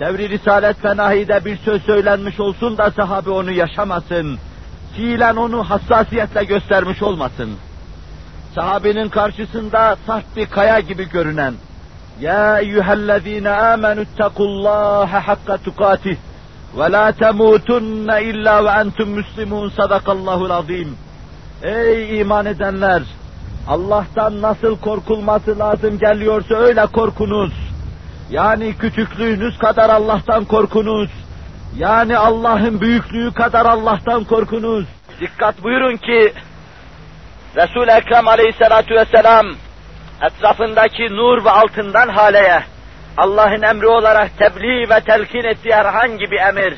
[0.00, 4.38] Devri Risalet Fenahi'de bir söz söylenmiş olsun da sahabe onu yaşamasın.
[4.96, 7.50] Fiilen onu hassasiyetle göstermiş olmasın.
[8.54, 11.54] Sahabenin karşısında sert bir kaya gibi görünen
[12.20, 16.16] Ya eyyühellezine amenüttekullâhe hakka tukatih
[16.78, 20.96] ve la temutunne illa ve entum müslimun sadakallahul azim.
[21.62, 23.02] Ey iman edenler!
[23.68, 27.67] Allah'tan nasıl korkulması lazım geliyorsa öyle korkunuz
[28.30, 31.10] yani küçüklüğünüz kadar Allah'tan korkunuz.
[31.76, 34.86] Yani Allah'ın büyüklüğü kadar Allah'tan korkunuz.
[35.20, 36.32] Dikkat buyurun ki
[37.56, 39.46] Resul-i Ekrem aleyhissalatu vesselam
[40.22, 42.62] etrafındaki nur ve altından haleye,
[43.16, 46.74] Allah'ın emri olarak tebliğ ve telkin ettiği herhangi bir emir,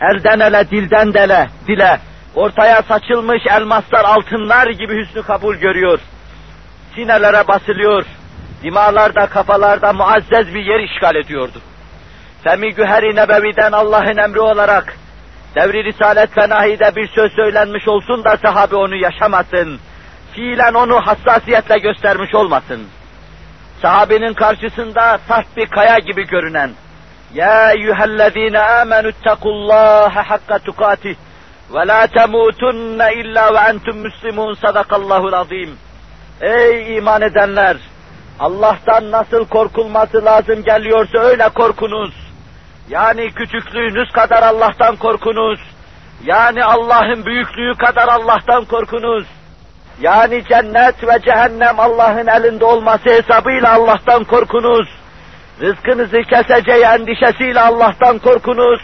[0.00, 1.98] elden ele, dilden dele, dile,
[2.34, 5.98] ortaya saçılmış elmaslar, altınlar gibi hüsnü kabul görüyor.
[6.94, 8.04] Sinelere basılıyor,
[8.66, 11.58] dimalarda, kafalarda muazzez bir yer işgal ediyordu.
[12.44, 14.96] Femi Güheri Nebevi'den Allah'ın emri olarak,
[15.54, 19.80] devri Risalet Fenahi'de bir söz söylenmiş olsun da sahabe onu yaşamasın
[20.32, 22.86] fiilen onu hassasiyetle göstermiş olmasın.
[23.82, 26.70] Sahabenin karşısında sert bir kaya gibi görünen,
[27.34, 31.14] Ya eyyühellezine amenü ittakullaha hakka tukatih
[31.74, 35.78] ve la temutunne illa ve entum müslimun sadakallahul azim.
[36.40, 37.76] Ey iman edenler!
[38.40, 42.14] Allah'tan nasıl korkulması lazım geliyorsa öyle korkunuz.
[42.88, 45.60] Yani küçüklüğünüz kadar Allah'tan korkunuz.
[46.24, 49.26] Yani Allah'ın büyüklüğü kadar Allah'tan korkunuz.
[50.00, 54.88] Yani cennet ve cehennem Allah'ın elinde olması hesabıyla Allah'tan korkunuz.
[55.60, 58.80] Rızkınızı keseceği endişesiyle Allah'tan korkunuz.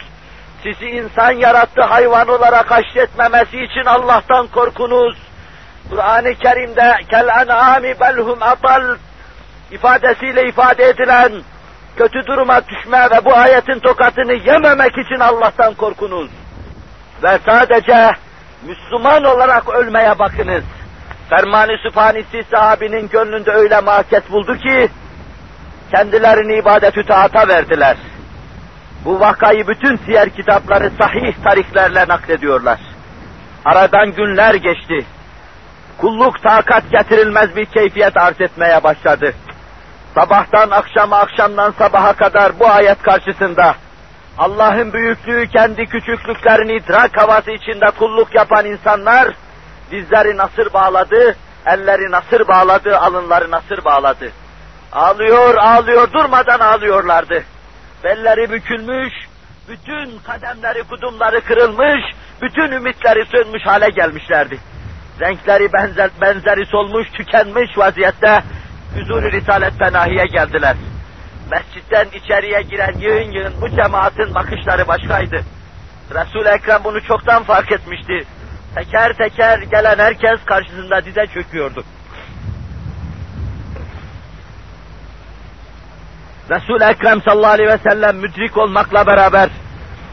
[0.63, 5.17] Sizi insan yarattı hayvan olarak haşretmemesi için Allah'tan korkunuz.
[5.89, 8.83] Kur'an-ı Kerim'de kel en'ami belhum atal
[9.73, 11.31] ifadesiyle ifade edilen
[11.95, 16.29] kötü duruma düşme ve bu ayetin tokatını yememek için Allah'tan korkunuz.
[17.23, 18.11] Ve sadece
[18.67, 20.63] Müslüman olarak ölmeye bakınız.
[21.29, 24.89] Ferman-ı Sübhanisi sahabinin gönlünde öyle mahket buldu ki,
[25.91, 27.97] kendilerini ibadet-ü taata verdiler.
[29.05, 32.79] Bu vakayı bütün siyer kitapları sahih tarihlerle naklediyorlar.
[33.65, 35.05] Aradan günler geçti.
[35.97, 39.33] Kulluk takat getirilmez bir keyfiyet arz etmeye başladı.
[40.15, 43.75] Sabahtan akşama, akşamdan sabaha kadar bu ayet karşısında
[44.37, 49.27] Allah'ın büyüklüğü kendi küçüklüklerini idrak havası içinde kulluk yapan insanlar
[49.91, 54.31] dizleri nasır bağladı, elleri nasır bağladı, alınları nasır bağladı.
[54.91, 57.43] Ağlıyor, ağlıyor, durmadan ağlıyorlardı.
[58.03, 59.13] Belleri bükülmüş,
[59.69, 62.03] bütün kademleri, kudumları kırılmış,
[62.41, 64.59] bütün ümitleri sönmüş hale gelmişlerdi.
[65.19, 68.43] Renkleri benzer, benzeri solmuş, tükenmiş vaziyette
[68.95, 70.75] huzur-u Risalet Fenahi'ye geldiler.
[71.51, 75.43] Mescitten içeriye giren yığın yığın bu cemaatin bakışları başkaydı.
[76.11, 78.23] Resul-i Ekrem bunu çoktan fark etmişti.
[78.75, 81.83] Teker teker gelen herkes karşısında dize çöküyordu.
[86.49, 89.49] Resul-i Ekrem sallallahu aleyhi ve sellem müdrik olmakla beraber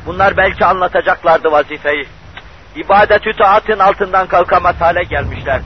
[0.06, 2.06] bunlar belki anlatacaklardı vazifeyi.
[2.76, 5.64] İbadet-ü taatın altından kalkamaz hale gelmişlerdi.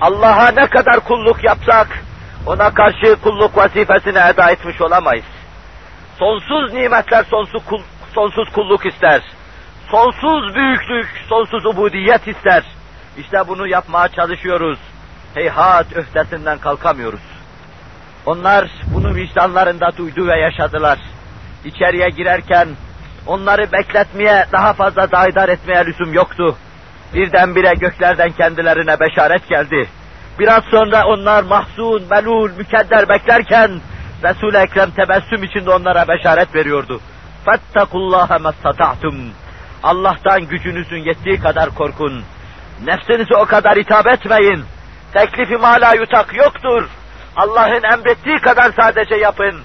[0.00, 1.88] Allah'a ne kadar kulluk yapsak
[2.46, 5.24] ona karşı kulluk vazifesini eda etmiş olamayız.
[6.18, 7.80] Sonsuz nimetler sonsuz, kul,
[8.14, 9.22] sonsuz kulluk ister.
[9.90, 12.62] Sonsuz büyüklük, sonsuz ubudiyet ister.
[13.18, 14.78] İşte bunu yapmaya çalışıyoruz.
[15.34, 17.20] Heyhat öhdesinden kalkamıyoruz.
[18.26, 20.98] Onlar bunu vicdanlarında duydu ve yaşadılar.
[21.64, 22.68] İçeriye girerken
[23.26, 26.56] onları bekletmeye, daha fazla daidar etmeye lüzum yoktu.
[27.14, 29.88] Birdenbire göklerden kendilerine beşaret geldi.
[30.39, 33.71] Biraz sonra onlar mahzun, melul, mükedder beklerken
[34.23, 37.01] Resul-i Ekrem tebessüm içinde onlara beşaret veriyordu.
[37.45, 39.31] فَاتَّقُوا اللّٰهَ
[39.83, 42.23] Allah'tan gücünüzün yettiği kadar korkun.
[42.85, 44.65] Nefsinize o kadar hitap etmeyin.
[45.13, 46.89] Teklifi mala yutak yoktur.
[47.35, 49.61] Allah'ın emrettiği kadar sadece yapın.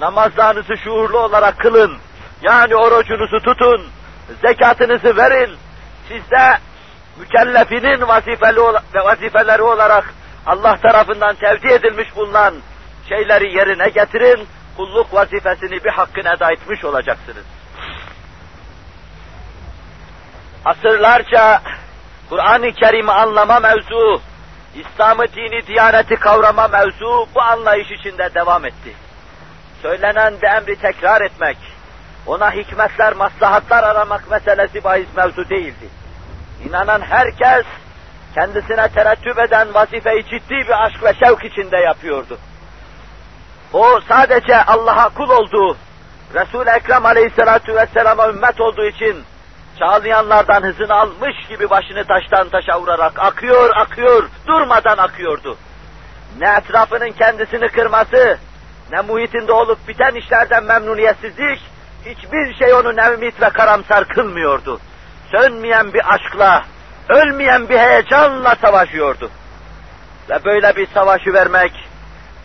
[0.00, 1.96] Namazlarınızı şuurlu olarak kılın.
[2.42, 3.86] Yani orucunuzu tutun.
[4.46, 5.56] Zekatınızı verin.
[6.08, 6.58] Sizde
[7.17, 8.59] mükellefinin vazifeli
[8.95, 10.13] vazifeleri olarak
[10.45, 12.55] Allah tarafından tevdi edilmiş bulunan
[13.09, 14.47] şeyleri yerine getirin,
[14.77, 17.45] kulluk vazifesini bir hakkın eda etmiş olacaksınız.
[20.65, 21.61] Asırlarca
[22.29, 24.21] Kur'an-ı Kerim'i anlama mevzu,
[24.75, 28.95] İslam'ı dini diyaneti kavrama mevzu bu anlayış içinde devam etti.
[29.81, 31.57] Söylenen de emri tekrar etmek,
[32.25, 36.02] ona hikmetler, maslahatlar aramak meselesi bahis mevzu değildi.
[36.69, 37.65] İnanan herkes
[38.33, 42.37] kendisine terettüp eden vazifeyi ciddi bir aşk ve şevk içinde yapıyordu.
[43.73, 45.77] O sadece Allah'a kul olduğu,
[46.33, 49.23] Resul-i Ekrem aleyhissalatu vesselama ümmet olduğu için
[49.79, 55.57] çağlayanlardan hızını almış gibi başını taştan taşa vurarak akıyor, akıyor, durmadan akıyordu.
[56.39, 58.37] Ne etrafının kendisini kırması,
[58.91, 61.61] ne muhitinde olup biten işlerden memnuniyetsizlik,
[62.05, 64.79] hiçbir şey onu nevmit ve karamsar kılmıyordu
[65.33, 66.63] sönmeyen bir aşkla,
[67.09, 69.29] ölmeyen bir heyecanla savaşıyordu.
[70.29, 71.71] Ve böyle bir savaşı vermek,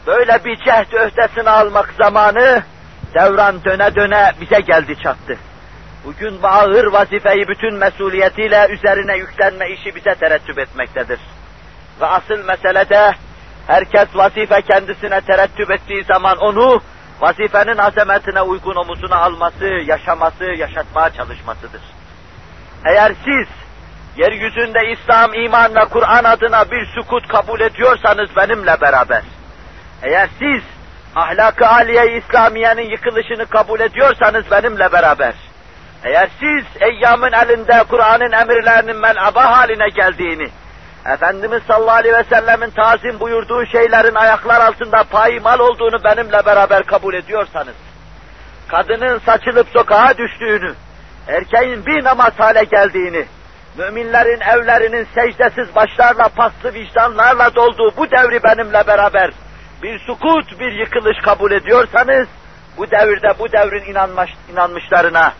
[0.06, 2.62] böyle bir cehd öhdesini almak zamanı,
[3.14, 5.36] devran döne döne bize geldi çattı.
[6.04, 11.20] Bugün bu ağır vazifeyi bütün mesuliyetiyle üzerine yüklenme işi bize terettüp etmektedir.
[12.00, 13.12] Ve asıl mesele de
[13.66, 16.80] herkes vazife kendisine terettüp ettiği zaman onu
[17.20, 21.97] vazifenin azametine uygun omuzuna alması, yaşaması, yaşatmaya çalışmasıdır.
[22.84, 23.48] Eğer siz
[24.16, 29.22] yeryüzünde İslam, iman ve Kur'an adına bir sukut kabul ediyorsanız benimle beraber,
[30.02, 30.62] eğer siz
[31.16, 35.34] ahlak-ı aliye İslamiye'nin yıkılışını kabul ediyorsanız benimle beraber,
[36.04, 40.48] eğer siz eyyamın elinde Kur'an'ın emirlerinin mel'aba haline geldiğini,
[41.06, 47.14] Efendimiz sallallahu aleyhi ve sellemin tazim buyurduğu şeylerin ayaklar altında payimal olduğunu benimle beraber kabul
[47.14, 47.74] ediyorsanız,
[48.68, 50.74] kadının saçılıp sokağa düştüğünü,
[51.28, 53.26] erkeğin bir namaz hale geldiğini,
[53.78, 59.30] müminlerin evlerinin secdesiz başlarla, paslı vicdanlarla dolduğu bu devri benimle beraber
[59.82, 62.28] bir sukut, bir yıkılış kabul ediyorsanız,
[62.76, 65.32] bu devirde bu devrin inanmış, inanmışlarına,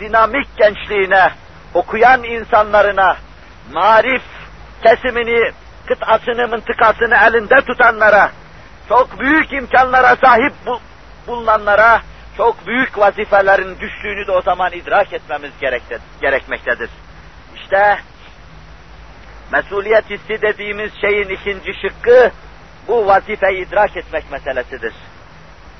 [0.00, 1.30] dinamik gençliğine,
[1.74, 3.16] okuyan insanlarına,
[3.72, 4.22] marif
[4.82, 5.52] kesimini,
[5.86, 8.30] kıtasını, mıntıkasını elinde tutanlara,
[8.88, 10.52] çok büyük imkanlara sahip
[11.26, 12.00] bulunanlara,
[12.36, 15.50] çok büyük vazifelerin düştüğünü de o zaman idrak etmemiz
[16.20, 16.90] gerekmektedir.
[17.56, 17.98] İşte
[19.52, 22.30] mesuliyet hissi dediğimiz şeyin ikinci şıkkı
[22.88, 24.94] bu vazifeyi idrak etmek meselesidir.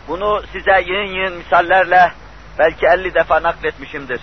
[0.08, 2.12] Bunu size yığın yığın misallerle
[2.58, 4.20] belki elli defa nakletmişimdir.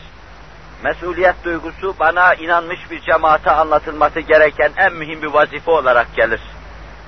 [0.84, 6.42] Mesuliyet duygusu bana inanmış bir cemaate anlatılması gereken en mühim bir vazife olarak gelir.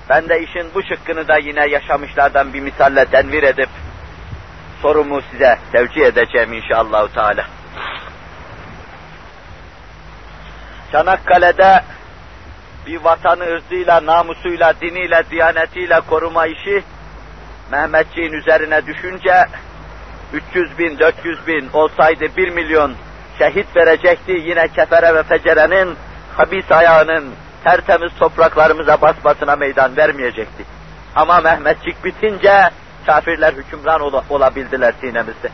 [0.09, 3.69] Ben de işin bu şıkkını da yine yaşamışlardan bir misalle tenvir edip
[4.81, 7.45] sorumu size tevcih edeceğim inşallah Teala.
[10.91, 11.83] Çanakkale'de
[12.87, 16.83] bir vatanı ırzıyla, namusuyla, diniyle, diyanetiyle koruma işi
[17.71, 19.45] Mehmetçiğin üzerine düşünce
[20.33, 22.93] 300 bin, 400 bin olsaydı 1 milyon
[23.37, 25.95] şehit verecekti yine kefere ve fecerenin
[26.37, 27.25] habis ayağının
[27.63, 30.63] tertemiz topraklarımıza basmasına meydan vermeyecekti.
[31.15, 32.69] Ama Mehmetçik bitince
[33.05, 35.49] kafirler hükümran ol olabildiler sinemizde.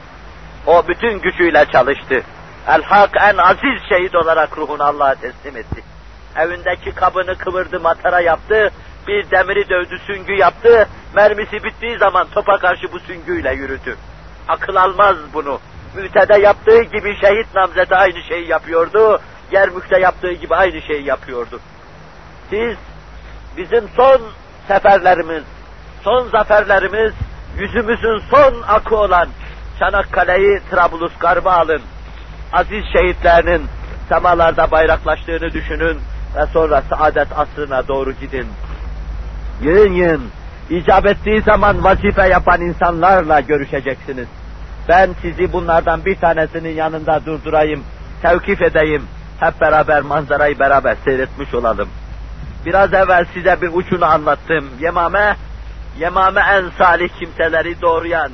[0.66, 2.24] O bütün gücüyle çalıştı.
[2.68, 5.84] El-Hak en aziz şehit olarak ruhunu Allah'a teslim etti.
[6.36, 8.72] Evindeki kabını kıvırdı, matara yaptı,
[9.08, 13.98] bir demiri dövdü, süngü yaptı, mermisi bittiği zaman topa karşı bu süngüyle yürüdü.
[14.48, 15.60] Akıl almaz bunu.
[15.95, 19.22] Mütede yaptığı gibi şehit namzede aynı şeyi yapıyordu,
[19.52, 21.60] Yermük'te yaptığı gibi aynı şeyi yapıyordu.
[22.50, 22.78] Siz,
[23.58, 24.22] bizim son
[24.68, 25.43] seferlerimiz,
[26.04, 27.14] son zaferlerimiz,
[27.60, 29.28] yüzümüzün son akı olan
[29.80, 31.82] Çanakkale'yi Trablus garba alın.
[32.53, 33.66] Aziz şehitlerinin
[34.10, 35.97] semalarda bayraklaştığını düşünün
[36.36, 38.47] ve sonra saadet asrına doğru gidin.
[39.62, 40.24] Yığın yığın,
[40.70, 44.28] icap ettiği zaman vazife yapan insanlarla görüşeceksiniz.
[44.89, 47.84] Ben sizi bunlardan bir tanesinin yanında durdurayım,
[48.22, 49.03] tevkif edeyim,
[49.39, 51.89] hep beraber manzarayı beraber seyretmiş olalım.
[52.66, 54.66] Biraz evvel size bir uçunu anlattım.
[54.80, 55.36] Yemame,
[56.00, 58.32] Yemame en salih kimseleri doğrayan,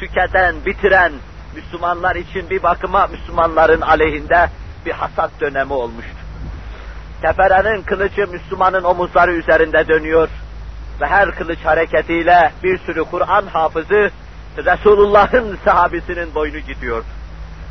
[0.00, 1.12] tüketen, bitiren,
[1.54, 4.50] Müslümanlar için bir bakıma Müslümanların aleyhinde
[4.86, 6.16] bir hasat dönemi olmuştu.
[7.22, 10.28] Teferenin kılıcı Müslümanın omuzları üzerinde dönüyor
[11.00, 14.10] ve her kılıç hareketiyle bir sürü Kur'an hafızı
[14.56, 17.04] Resulullah'ın sahabisinin boynu gidiyor.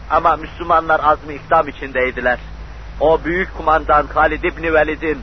[0.09, 2.39] Ama Müslümanlar azmi ikdam içindeydiler.
[2.99, 5.19] O büyük kumandan Halid İbni Velid'in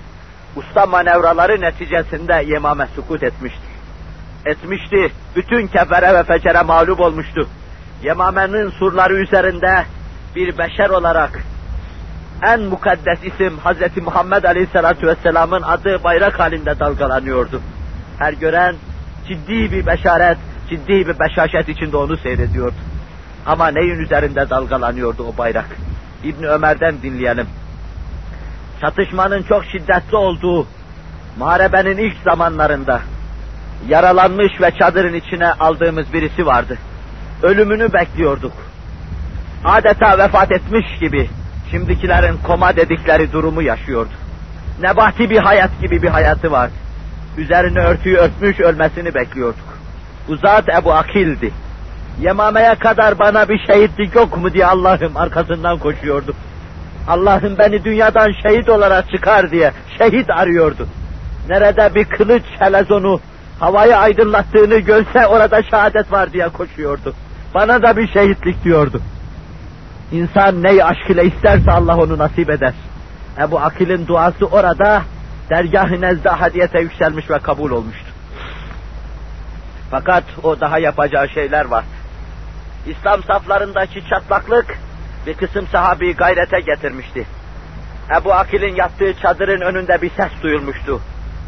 [0.56, 3.73] usta manevraları neticesinde Yemame sukut etmişti.
[4.46, 5.12] Etmişti.
[5.36, 7.48] Bütün kefere ve fecere mağlup olmuştu.
[8.02, 9.84] Yemame'nin surları üzerinde
[10.36, 11.44] bir beşer olarak
[12.42, 14.02] en mukaddes isim Hz.
[14.02, 17.60] Muhammed Aleyhisselatü Vesselam'ın adı bayrak halinde dalgalanıyordu.
[18.18, 18.74] Her gören
[19.28, 20.38] ciddi bir beşaret,
[20.70, 22.74] ciddi bir beşaşet içinde onu seyrediyordu.
[23.46, 25.76] Ama neyin üzerinde dalgalanıyordu o bayrak?
[26.24, 27.46] İbni Ömer'den dinleyelim.
[28.80, 30.66] Çatışmanın çok şiddetli olduğu,
[31.38, 33.00] muharebenin ilk zamanlarında
[33.88, 36.78] yaralanmış ve çadırın içine aldığımız birisi vardı.
[37.42, 38.52] Ölümünü bekliyorduk.
[39.64, 41.30] Adeta vefat etmiş gibi
[41.70, 44.12] şimdikilerin koma dedikleri durumu yaşıyordu.
[44.80, 46.72] Nebati bir hayat gibi bir hayatı vardı.
[47.36, 49.78] Üzerine örtüyü örtmüş ölmesini bekliyorduk.
[50.28, 51.52] Uzat Ebu Akil'di.
[52.20, 56.34] Yemame'ye kadar bana bir şehitlik yok mu diye Allah'ım arkasından koşuyordu.
[57.08, 60.86] Allah'ım beni dünyadan şehit olarak çıkar diye şehit arıyordu.
[61.48, 63.20] Nerede bir kılıç helezonu
[63.60, 67.14] havayı aydınlattığını görse orada şehadet var diye koşuyordu.
[67.54, 69.00] Bana da bir şehitlik diyordu.
[70.12, 72.74] İnsan neyi aşk ile isterse Allah onu nasip eder.
[73.38, 75.02] Ebu Akil'in duası orada
[75.50, 78.06] dergah-ı nezde hadiyete yükselmiş ve kabul olmuştu.
[79.90, 81.84] Fakat o daha yapacağı şeyler var.
[82.86, 84.78] İslam saflarındaki çatlaklık
[85.26, 87.26] bir kısım sahabeyi gayrete getirmişti.
[88.20, 91.00] Ebu Akil'in yattığı çadırın önünde bir ses duyulmuştu.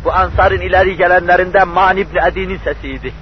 [0.07, 3.13] Bu ansarın ileri gelenlerinden Man İbni Edi'nin sesiydi.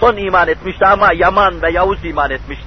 [0.00, 2.66] Son iman etmişti ama Yaman ve Yavuz iman etmişti.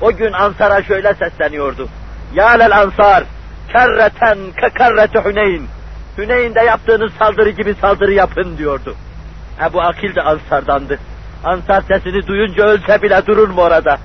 [0.00, 1.88] O gün Ansar'a şöyle sesleniyordu.
[2.34, 3.24] Ya lel Ansar,
[3.72, 5.62] kerreten ke kerreti Hüneyn.
[6.18, 8.94] Hüneyn'de yaptığınız saldırı gibi saldırı yapın diyordu.
[9.68, 10.98] Ebu Akil de Ansar'dandı.
[11.44, 13.98] Ansar sesini duyunca ölse bile durur mu orada?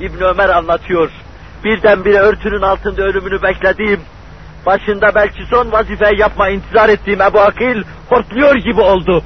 [0.00, 1.10] İbn Ömer anlatıyor.
[1.64, 4.00] Birdenbire örtünün altında ölümünü beklediğim,
[4.66, 9.22] başında belki son vazifeyi yapma intizar ettiğim Ebu Akil hortluyor gibi oldu.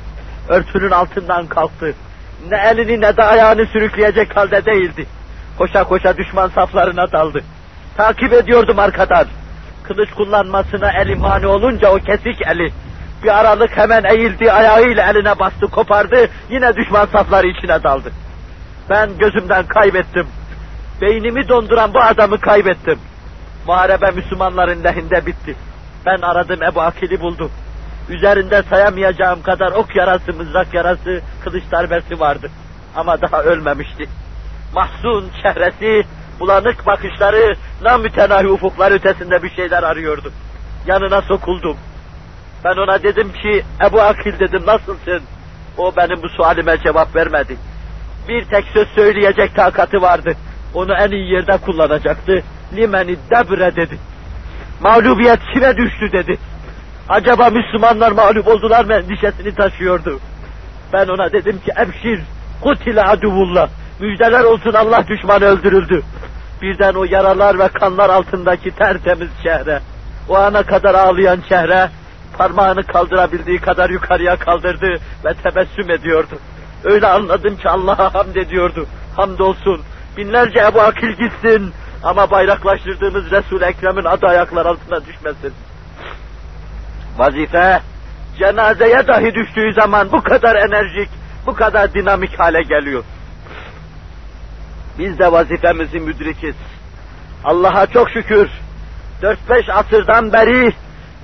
[0.49, 1.95] Örtünün altından kalktı.
[2.51, 5.07] Ne elini ne de ayağını sürükleyecek halde değildi.
[5.59, 7.45] Koşa koşa düşman saflarına daldı.
[7.97, 9.27] Takip ediyordum arkadan.
[9.83, 12.73] Kılıç kullanmasına eli mani olunca o kesik eli
[13.23, 18.13] bir aralık hemen eğildi, ayağıyla eline bastı, kopardı, yine düşman safları içine daldı.
[18.91, 20.27] Ben gözümden kaybettim.
[21.01, 22.99] Beynimi donduran bu adamı kaybettim.
[23.69, 25.57] Muharebe Müslümanların lehinde bitti.
[26.07, 27.51] Ben aradım Ebu Akil'i buldum.
[28.09, 32.51] Üzerinde sayamayacağım kadar ok yarası, mızrak yarası, kılıç darbesi vardı.
[32.97, 34.09] Ama daha ölmemişti.
[34.75, 36.03] Mahzun çehresi,
[36.41, 40.33] bulanık bakışları, namütenahi ufuklar ötesinde bir şeyler arıyordu.
[40.87, 41.77] Yanına sokuldum.
[42.65, 45.23] Ben ona dedim ki, Ebu Akil dedim, nasılsın?
[45.79, 47.57] O benim bu sualime cevap vermedi.
[48.29, 50.37] Bir tek söz söyleyecek takatı vardı.
[50.75, 52.43] Onu en iyi yerde kullanacaktı.
[52.77, 53.99] Limeni debre dedi.
[54.81, 56.39] Mağlubiyet kime düştü dedi.
[57.09, 60.21] Acaba Müslümanlar mağlup oldular mı endişesini taşıyordu.
[60.93, 62.21] Ben ona dedim ki ebşir,
[62.61, 63.69] kutile aduvullah.
[64.01, 66.03] Müjdeler olsun Allah düşmanı öldürüldü.
[66.63, 69.81] Birden o yaralar ve kanlar altındaki tertemiz çehre,
[70.29, 71.91] o ana kadar ağlayan çehre,
[72.39, 76.39] parmağını kaldırabildiği kadar yukarıya kaldırdı ve tebessüm ediyordu.
[76.85, 78.87] Öyle anladım ki Allah'a hamd ediyordu.
[79.17, 79.81] Hamdolsun.
[80.17, 85.55] Binlerce Ebu Akil gitsin ama bayraklaştırdığımız Resul-i Ekrem'in adı ayaklar altına düşmesin.
[87.19, 87.81] Vazife,
[88.39, 91.09] cenazeye dahi düştüğü zaman bu kadar enerjik,
[91.47, 93.05] bu kadar dinamik hale geliyor.
[94.99, 96.55] Biz de vazifemizi müdrikiz.
[97.45, 98.49] Allah'a çok şükür,
[99.23, 100.73] 4-5 asırdan beri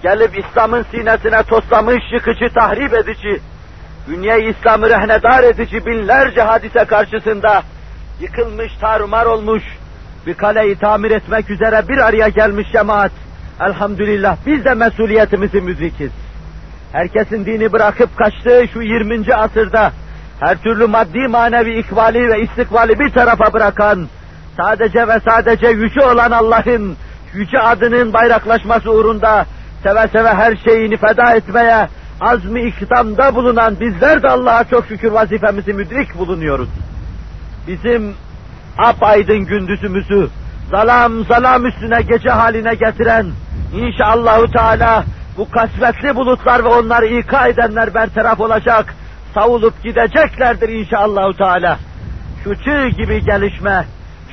[0.03, 3.41] gelip İslam'ın sinesine toslamış, yıkıcı, tahrip edici,
[4.07, 7.63] dünya İslam'ı rehnedar edici binlerce hadise karşısında
[8.21, 9.63] yıkılmış, tarumar olmuş,
[10.27, 13.13] bir kaleyi tamir etmek üzere bir araya gelmiş cemaat.
[13.61, 16.11] Elhamdülillah biz de mesuliyetimizi müdrikiz.
[16.93, 19.35] Herkesin dini bırakıp kaçtığı şu 20.
[19.35, 19.93] asırda
[20.41, 24.09] her türlü maddi manevi ikbali ve istikbali bir tarafa bırakan,
[24.57, 26.97] sadece ve sadece yüce olan Allah'ın
[27.35, 29.47] yüce adının bayraklaşması uğrunda
[29.83, 31.89] seve seve her şeyini feda etmeye
[32.21, 36.69] azmi ikdamda bulunan bizler de Allah'a çok şükür vazifemizi müdrik bulunuyoruz.
[37.67, 38.15] Bizim
[38.79, 40.29] apaydın gündüzümüzü
[40.71, 43.27] zalam zalam üstüne gece haline getiren
[43.75, 45.05] inşallahü teala
[45.37, 48.95] bu kasvetli bulutlar ve onları ika edenler bertaraf olacak,
[49.35, 51.79] savulup gideceklerdir inşallahü teala.
[52.45, 53.85] Şu çığ gibi gelişme,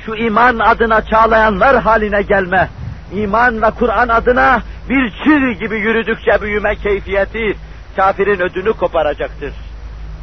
[0.06, 2.68] şu iman adına çağlayanlar haline gelme,
[3.12, 7.56] iman ve Kur'an adına bir çığ gibi yürüdükçe büyüme keyfiyeti
[7.96, 9.52] kafirin ödünü koparacaktır.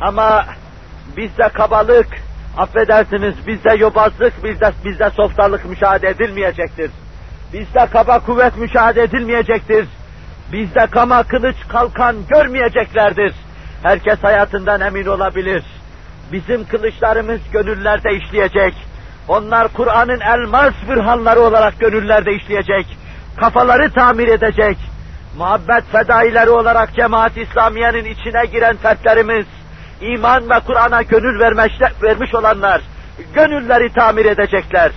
[0.01, 0.45] Ama
[1.17, 2.07] bizde kabalık,
[2.60, 6.91] affedersiniz bizde yobazlık, bizde, bizde softalık müşahede edilmeyecektir.
[7.53, 9.86] Bizde kaba kuvvet müşahede edilmeyecektir.
[10.53, 13.34] Bizde kama kılıç kalkan görmeyeceklerdir.
[13.84, 15.64] Herkes hayatından emin olabilir.
[16.32, 18.74] Bizim kılıçlarımız gönüllerde işleyecek.
[19.28, 22.86] Onlar Kur'an'ın elmas bürhanları olarak gönüllerde işleyecek.
[23.38, 24.78] Kafaları tamir edecek.
[25.38, 29.45] Muhabbet fedaileri olarak cemaat İslamiye'nin içine giren fertlerimiz,
[30.02, 31.74] iman ve Kur'an'a gönül vermiş,
[32.04, 32.82] vermiş olanlar,
[33.34, 34.91] gönülleri tamir edecekler.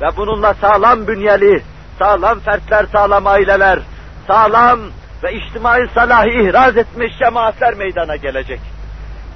[0.00, 1.62] Ve bununla sağlam bünyeli,
[1.98, 3.78] sağlam fertler, sağlam aileler,
[4.26, 4.80] sağlam
[5.22, 8.60] ve içtimai salahı ihraz etmiş cemaatler meydana gelecek.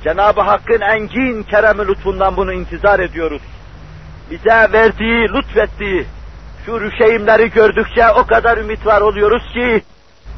[0.04, 3.42] Cenab-ı Hakk'ın engin kerem lütfundan bunu intizar ediyoruz.
[4.30, 6.06] Bize verdiği, lütfettiği
[6.66, 9.82] şu rüşeğimleri gördükçe o kadar ümit var oluyoruz ki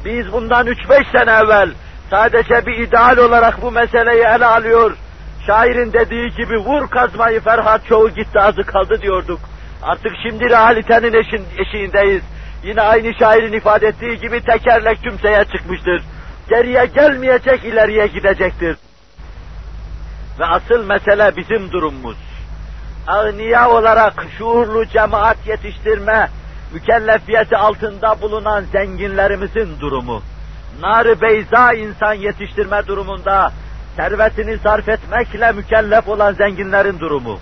[0.05, 1.69] biz bundan 3-5 sene evvel
[2.09, 4.97] sadece bir ideal olarak bu meseleyi ele alıyor.
[5.47, 9.39] Şairin dediği gibi vur kazmayı Ferhat çoğu gitti azı kaldı diyorduk.
[9.83, 12.21] Artık şimdi realitenin eşin, eşiğindeyiz.
[12.63, 16.03] Yine aynı şairin ifade ettiği gibi tekerlek tümseye çıkmıştır.
[16.49, 18.77] Geriye gelmeyecek, ileriye gidecektir.
[20.39, 22.17] Ve asıl mesele bizim durumumuz.
[23.07, 26.29] Ağniya olarak şuurlu cemaat yetiştirme,
[26.73, 30.21] mükellefiyeti altında bulunan zenginlerimizin durumu.
[30.81, 33.51] Nar-ı beyza insan yetiştirme durumunda
[33.95, 37.39] servetini sarf etmekle mükellef olan zenginlerin durumu.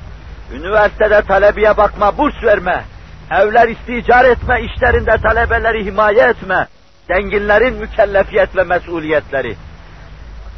[0.54, 2.84] Üniversitede talebiye bakma, burs verme,
[3.32, 6.68] evler isticar etme, işlerinde talebeleri himaye etme,
[7.08, 9.56] zenginlerin mükellefiyet ve mesuliyetleri.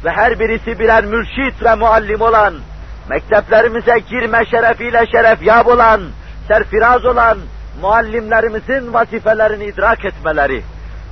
[0.04, 2.54] Ve her birisi birer mürşit ve muallim olan,
[3.08, 6.02] mekteplerimize girme şerefiyle şeref yap olan,
[6.48, 7.38] serfiraz olan
[7.80, 10.62] muallimlerimizin vazifelerini idrak etmeleri,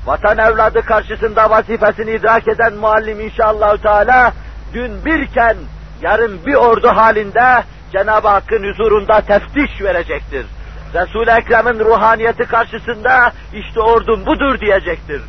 [0.07, 4.33] vatan evladı karşısında vazifesini idrak eden muallim inşallah Teala
[4.75, 5.57] dün birken
[6.03, 10.47] yarın bir ordu halinde Cenab-ı Hakk'ın huzurunda teftiş verecektir.
[10.95, 15.23] Resul-i Ekrem'in ruhaniyeti karşısında işte ordum budur diyecektir.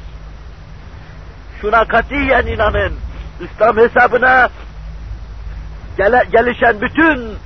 [1.62, 2.94] Şuna katiyen inanın.
[3.40, 4.50] İslam hesabına
[5.98, 7.38] gele, gelişen bütün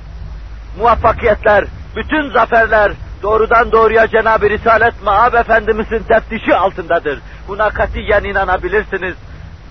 [0.78, 1.64] muvaffakiyetler,
[1.96, 2.92] bütün zaferler
[3.22, 7.20] doğrudan doğruya Cenab-ı Risalet Maab Efendimizin teftişi altındadır.
[7.48, 9.14] Buna katiyen inanabilirsiniz.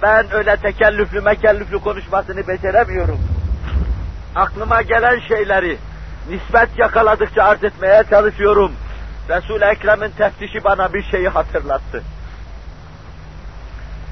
[0.02, 3.20] Ben öyle tekellüflü mekellüflü konuşmasını beceremiyorum.
[4.36, 5.78] Aklıma gelen şeyleri
[6.30, 8.72] nispet yakaladıkça arz etmeye çalışıyorum.
[9.30, 12.04] Resul-i Ekrem'in teftişi bana bir şeyi hatırlattı.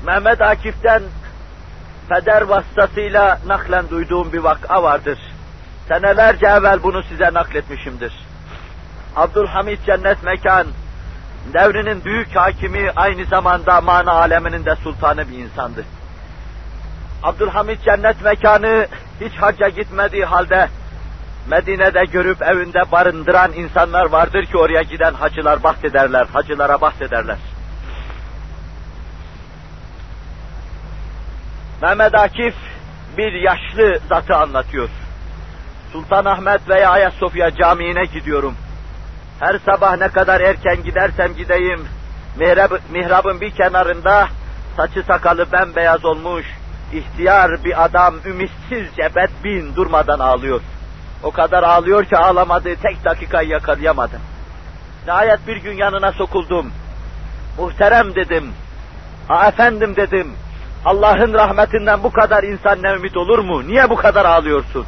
[0.05, 1.03] Mehmet Akif'ten
[2.09, 5.19] peder vasıtasıyla naklen duyduğum bir vaka vardır.
[5.87, 8.13] Senelerce evvel bunu size nakletmişimdir.
[9.15, 10.67] Abdülhamid Cennet Mekan,
[11.53, 15.85] devrinin büyük hakimi aynı zamanda mana aleminin de sultanı bir insandı.
[17.23, 18.87] Abdülhamid Cennet Mekanı
[19.21, 20.69] hiç hacca gitmediği halde
[21.47, 27.37] Medine'de görüp evinde barındıran insanlar vardır ki oraya giden hacılar bahsederler, hacılara bahsederler.
[31.81, 32.55] Mehmet Akif
[33.17, 34.89] bir yaşlı zatı anlatıyor.
[35.93, 38.55] Sultan Ahmet veya Ayasofya Camii'ne gidiyorum.
[39.39, 41.87] Her sabah ne kadar erken gidersem gideyim,
[42.39, 44.27] mihrab, mihrabın bir kenarında
[44.77, 46.45] saçı sakalı bembeyaz olmuş,
[46.93, 50.61] ihtiyar bir adam ümitsizce bedbin durmadan ağlıyor.
[51.23, 54.21] O kadar ağlıyor ki ağlamadığı tek dakikayı yakalayamadım.
[55.07, 56.71] Nihayet bir gün yanına sokuldum.
[57.57, 58.51] Muhterem dedim.
[59.27, 60.33] Ha efendim dedim.
[60.85, 63.67] Allah'ın rahmetinden bu kadar insan ne ümit olur mu?
[63.67, 64.85] Niye bu kadar ağlıyorsun?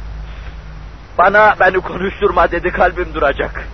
[1.18, 3.68] Bana beni konuşturma dedi kalbim duracak.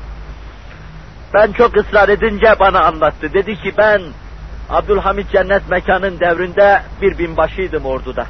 [1.35, 3.33] Ben çok ısrar edince bana anlattı.
[3.35, 4.03] Dedi ki ben
[4.71, 8.27] Abdülhamit Cennet Mekan'ın devrinde bir binbaşıydım orduda.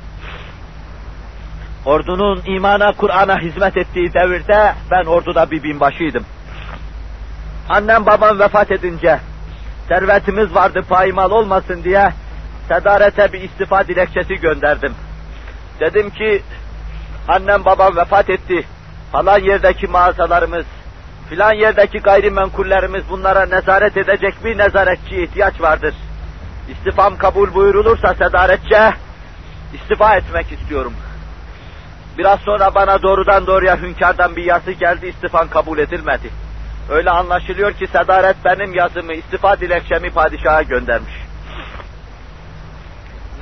[1.85, 6.25] Ordunun imana, Kur'an'a hizmet ettiği devirde ben orduda bir binbaşıydım.
[7.69, 9.21] Annem babam vefat edince
[9.89, 12.13] servetimiz vardı paymal olmasın diye
[12.69, 14.95] sedarete bir istifa dilekçesi gönderdim.
[15.81, 16.43] Dedim ki
[17.29, 18.67] annem babam vefat etti.
[19.13, 20.67] Falan yerdeki mağazalarımız,
[21.29, 25.95] filan yerdeki gayrimenkullerimiz bunlara nezaret edecek bir nezaretçi ihtiyaç vardır.
[26.68, 28.93] İstifam kabul buyurulursa sedaretçe
[29.75, 30.93] istifa etmek istiyorum.
[32.18, 36.31] Biraz sonra bana doğrudan doğruya hünkârdan bir yazı geldi, istifan kabul edilmedi.
[36.91, 41.14] Öyle anlaşılıyor ki Sedaret benim yazımı, istifa dilekçemi padişaha göndermiş.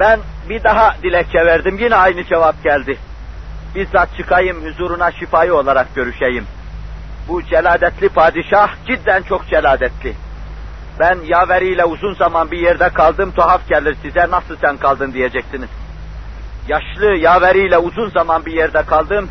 [0.00, 2.98] Ben bir daha dilekçe verdim, yine aynı cevap geldi.
[3.74, 6.46] Bizzat çıkayım, huzuruna şifayı olarak görüşeyim.
[7.28, 10.14] Bu celadetli padişah cidden çok celadetli.
[11.00, 15.68] Ben yaveriyle uzun zaman bir yerde kaldım, tuhaf gelir size, nasıl sen kaldın diyeceksiniz.
[16.68, 19.28] Yaşlı yaveriyle uzun zaman bir yerde kaldım.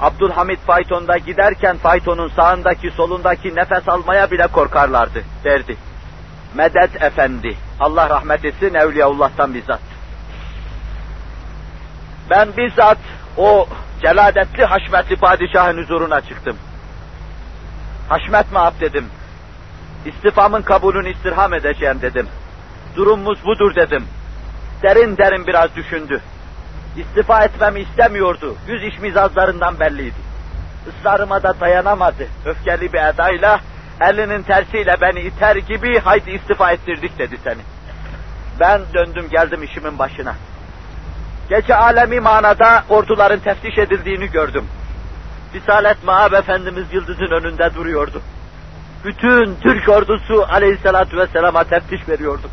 [0.00, 5.76] Abdülhamit faytonda giderken faytonun sağındaki solundaki nefes almaya bile korkarlardı derdi.
[6.54, 9.80] Medet Efendi, Allah rahmet etsin Evliyaullah'tan bizzat.
[12.30, 12.98] Ben bizzat
[13.36, 13.66] o
[14.02, 16.56] celadetli haşmetli padişahın huzuruna çıktım.
[18.08, 19.06] Haşmet maap dedim.
[20.06, 22.28] İstifamın kabulünü istirham edeceğim dedim.
[22.96, 24.04] Durumumuz budur dedim.
[24.82, 26.20] Derin derin biraz düşündü.
[26.96, 28.56] İstifa etmemi istemiyordu.
[28.68, 30.32] Yüz iş mizazlarından belliydi.
[30.88, 32.26] Israrıma da dayanamadı.
[32.46, 33.60] Öfkeli bir edayla
[34.00, 37.60] elinin tersiyle beni iter gibi haydi istifa ettirdik dedi seni.
[38.60, 40.34] Ben döndüm geldim işimin başına.
[41.48, 44.64] Gece alemi manada orduların teftiş edildiğini gördüm.
[45.54, 48.22] Risalet Maab Efendimiz yıldızın önünde duruyordu.
[49.04, 52.50] Bütün Türk ordusu aleyhissalatü vesselama teftiş veriyordu.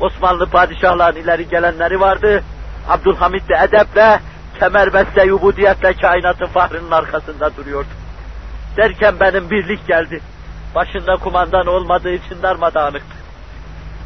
[0.00, 2.42] Osmanlı padişahların ileri gelenleri vardı,
[2.88, 4.20] Abdülhamid de edeple,
[4.58, 7.88] kemerbeste yubudiyetle kainatın fahrının arkasında duruyordu.
[8.76, 10.20] Derken benim birlik geldi.
[10.74, 13.16] Başında kumandan olmadığı için darmadağınıktı.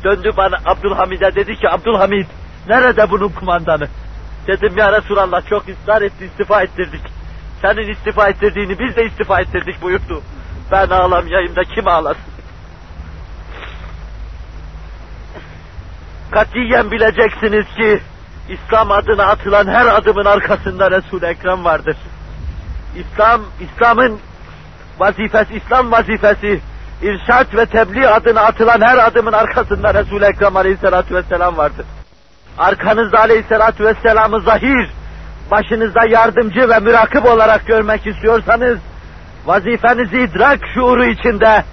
[0.04, 2.26] Döndü bana Abdülhamid'e dedi ki Abdülhamid
[2.68, 3.88] nerede bunun kumandanı?
[4.46, 7.02] Dedim ya Resulallah çok ısrar etti istifa ettirdik.
[7.62, 10.22] Senin istifa ettirdiğini biz de istifa ettirdik buyurdu.
[10.72, 12.22] Ben ağlamayayım da kim ağlasın?
[16.30, 18.00] Katiyen bileceksiniz ki
[18.48, 21.96] İslam adına atılan her adımın arkasında resul Ekrem vardır.
[22.96, 24.18] İslam, İslam'ın
[24.98, 26.60] vazifesi, İslam vazifesi,
[27.02, 31.86] irşat ve tebliğ adına atılan her adımın arkasında resul Ekrem Aleyhisselatü Vesselam vardır.
[32.58, 34.90] Arkanızda Aleyhisselatü Vesselam'ı zahir,
[35.50, 38.78] başınızda yardımcı ve mürakip olarak görmek istiyorsanız,
[39.46, 41.64] vazifenizi idrak şuuru içinde,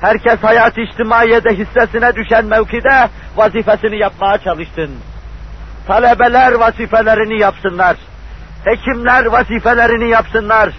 [0.00, 4.90] herkes hayat içtimaiyede hissesine düşen mevkide vazifesini yapmaya çalıştın.
[5.86, 7.96] Talebeler vazifelerini yapsınlar.
[8.64, 10.70] Hekimler vazifelerini yapsınlar.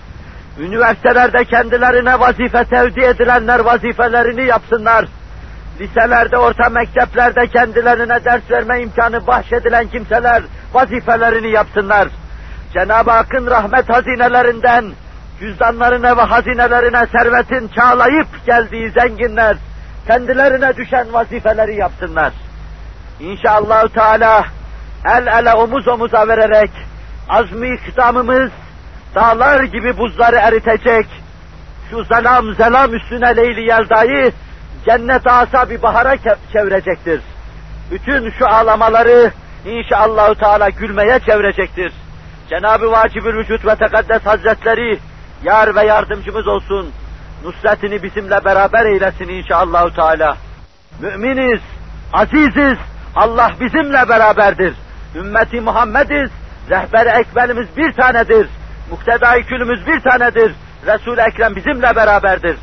[0.59, 5.05] Üniversitelerde kendilerine vazife tevdi edilenler vazifelerini yapsınlar.
[5.79, 10.43] Liselerde, orta mekteplerde kendilerine ders verme imkanı bahşedilen kimseler
[10.73, 12.07] vazifelerini yapsınlar.
[12.73, 14.85] Cenab-ı Hakk'ın rahmet hazinelerinden
[15.39, 19.57] cüzdanlarına ve hazinelerine servetin çağlayıp geldiği zenginler
[20.07, 22.33] kendilerine düşen vazifeleri yapsınlar.
[23.19, 24.45] İnşallah Teala
[25.05, 26.71] el ele omuz omuza vererek
[27.29, 28.51] azmi ikdamımız
[29.15, 31.07] dağlar gibi buzları eritecek,
[31.89, 34.31] şu zelam zelam üstüne Leyli Yelda'yı
[34.85, 36.15] cennet asa bir bahara
[36.53, 37.21] çevirecektir.
[37.91, 39.31] Bütün şu ağlamaları
[39.65, 41.93] inşallahü teala gülmeye çevirecektir.
[42.49, 44.99] Cenab-ı Vacibül Vücut ve Tekaddes Hazretleri
[45.43, 46.91] yar ve yardımcımız olsun.
[47.43, 50.37] Nusretini bizimle beraber eylesin inşallahü teala.
[51.01, 51.61] Müminiz,
[52.13, 52.77] aziziz,
[53.15, 54.73] Allah bizimle beraberdir.
[55.15, 56.31] Ümmeti Muhammediz,
[56.69, 58.47] rehber-i ekberimiz bir tanedir.
[58.91, 60.51] Muktedai külümüz bir tanedir.
[60.85, 62.57] Resul-i Ekrem bizimle beraberdir.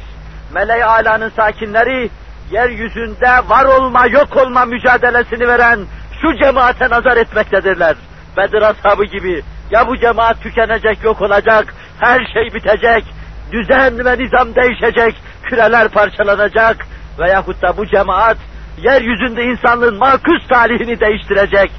[0.55, 2.11] Mele-i Ala'nın sakinleri,
[2.51, 5.81] yeryüzünde var olma, yok olma mücadelesini veren
[6.23, 7.97] şu cemaate nazar etmektedirler.
[8.37, 9.43] Bedir ashabı gibi.
[9.75, 13.05] Ya bu cemaat tükenecek, yok olacak, her şey bitecek,
[13.53, 16.87] düzen ve nizam değişecek, küreler parçalanacak
[17.19, 18.37] veyahut da bu cemaat
[18.79, 21.71] yeryüzünde insanlığın makus talihini değiştirecek,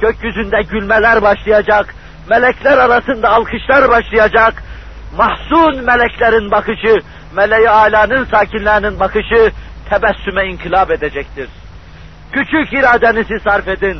[0.00, 1.94] gökyüzünde gülmeler başlayacak,
[2.30, 4.62] melekler arasında alkışlar başlayacak,
[5.16, 6.96] mahzun meleklerin bakışı,
[7.36, 9.52] meleği alanın sakinlerinin bakışı
[9.90, 11.48] tebessüme inkılap edecektir.
[12.32, 13.98] Küçük iradenizi sarf edin.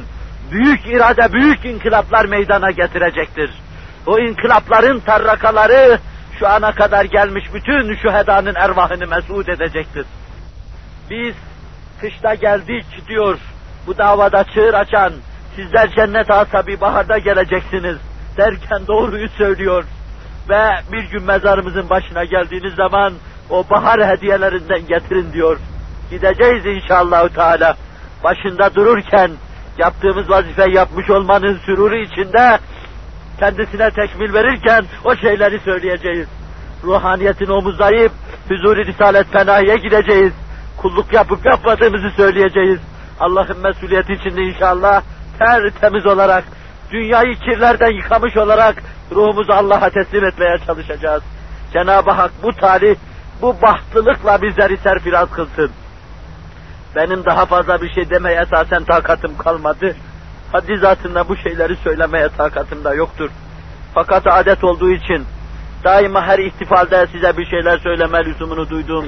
[0.51, 3.51] Büyük irade büyük inkılaplar meydana getirecektir.
[4.07, 5.99] O inkılapların tarrakaları
[6.39, 10.07] şu ana kadar gelmiş bütün şühedanın ervahını mesut edecektir.
[11.11, 11.35] Biz
[12.01, 13.39] kışta geldik diyor
[13.87, 15.13] bu davada çığır açan,
[15.57, 17.97] sizler cennet asabi baharda geleceksiniz
[18.37, 19.85] derken doğruyu söylüyor.
[20.49, 23.13] Ve bir gün mezarımızın başına geldiğiniz zaman
[23.51, 25.59] o bahar hediyelerinden getirin diyor.
[26.11, 27.77] Gideceğiz inşallah Teala.
[28.25, 29.31] Başında dururken
[29.79, 32.59] yaptığımız vazifeyi yapmış olmanın süruru içinde
[33.39, 36.29] kendisine tekmil verirken o şeyleri söyleyeceğiz.
[36.85, 38.13] Ruhaniyetin omuzlayıp
[38.49, 40.33] huzur-i risalet fenahiye gideceğiz.
[40.77, 42.81] Kulluk yapıp yapmadığımızı söyleyeceğiz.
[43.21, 45.03] Allah'ın mesuliyeti içinde inşallah
[45.39, 46.45] tertemiz olarak,
[46.91, 48.75] dünyayı kirlerden yıkamış olarak
[49.13, 51.23] ruhumuzu Allah'a teslim etmeye çalışacağız.
[51.73, 52.97] Cenab-ı Hak bu talih,
[53.43, 55.71] bu bahtlılıkla bizleri serfiraz kılsın.
[56.97, 59.97] Benim daha fazla bir şey demeye esasen takatım kalmadı.
[60.53, 63.31] Haddi zatında bu şeyleri söylemeye takatım da yoktur.
[63.95, 65.25] Fakat adet olduğu için
[65.85, 69.05] daima her ihtifalde size bir şeyler söyleme lüzumunu duydum.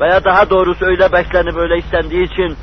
[0.00, 2.56] Veya daha doğrusu öyle beklenip öyle istendiği için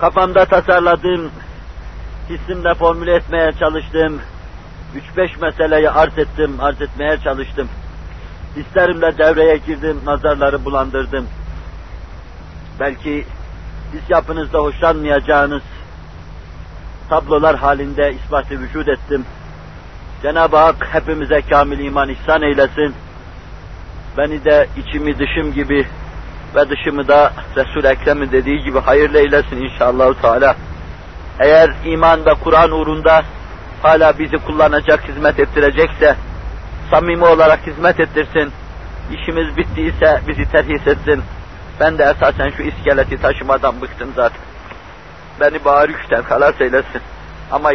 [0.00, 1.30] kafamda tasarladığım,
[2.28, 4.20] hissimde formüle etmeye çalıştım.
[4.94, 7.68] Üç beş meseleyi arz ettim, arz etmeye çalıştım.
[8.56, 11.26] Hislerimle devreye girdim, nazarları bulandırdım.
[12.82, 13.24] Belki
[13.92, 15.62] his yapınızda hoşlanmayacağınız
[17.08, 19.24] tablolar halinde ispatı vücut ettim.
[20.22, 22.94] Cenab-ı Hak hepimize kamil iman ihsan eylesin.
[24.18, 25.86] Beni de içimi dışım gibi
[26.54, 30.56] ve dışımı da Resul-i Ekrem'in dediği gibi hayırlı eylesin inşallah Teala.
[31.40, 33.22] Eğer iman ve Kur'an uğrunda
[33.82, 36.16] hala bizi kullanacak, hizmet ettirecekse,
[36.90, 38.52] samimi olarak hizmet ettirsin.
[39.12, 41.22] İşimiz bittiyse bizi terhis etsin.
[41.80, 44.40] Ben de esasen şu iskeleti taşımadan bıktım zaten.
[45.40, 47.02] Beni bari üçten kalas eylesin.
[47.50, 47.70] Ama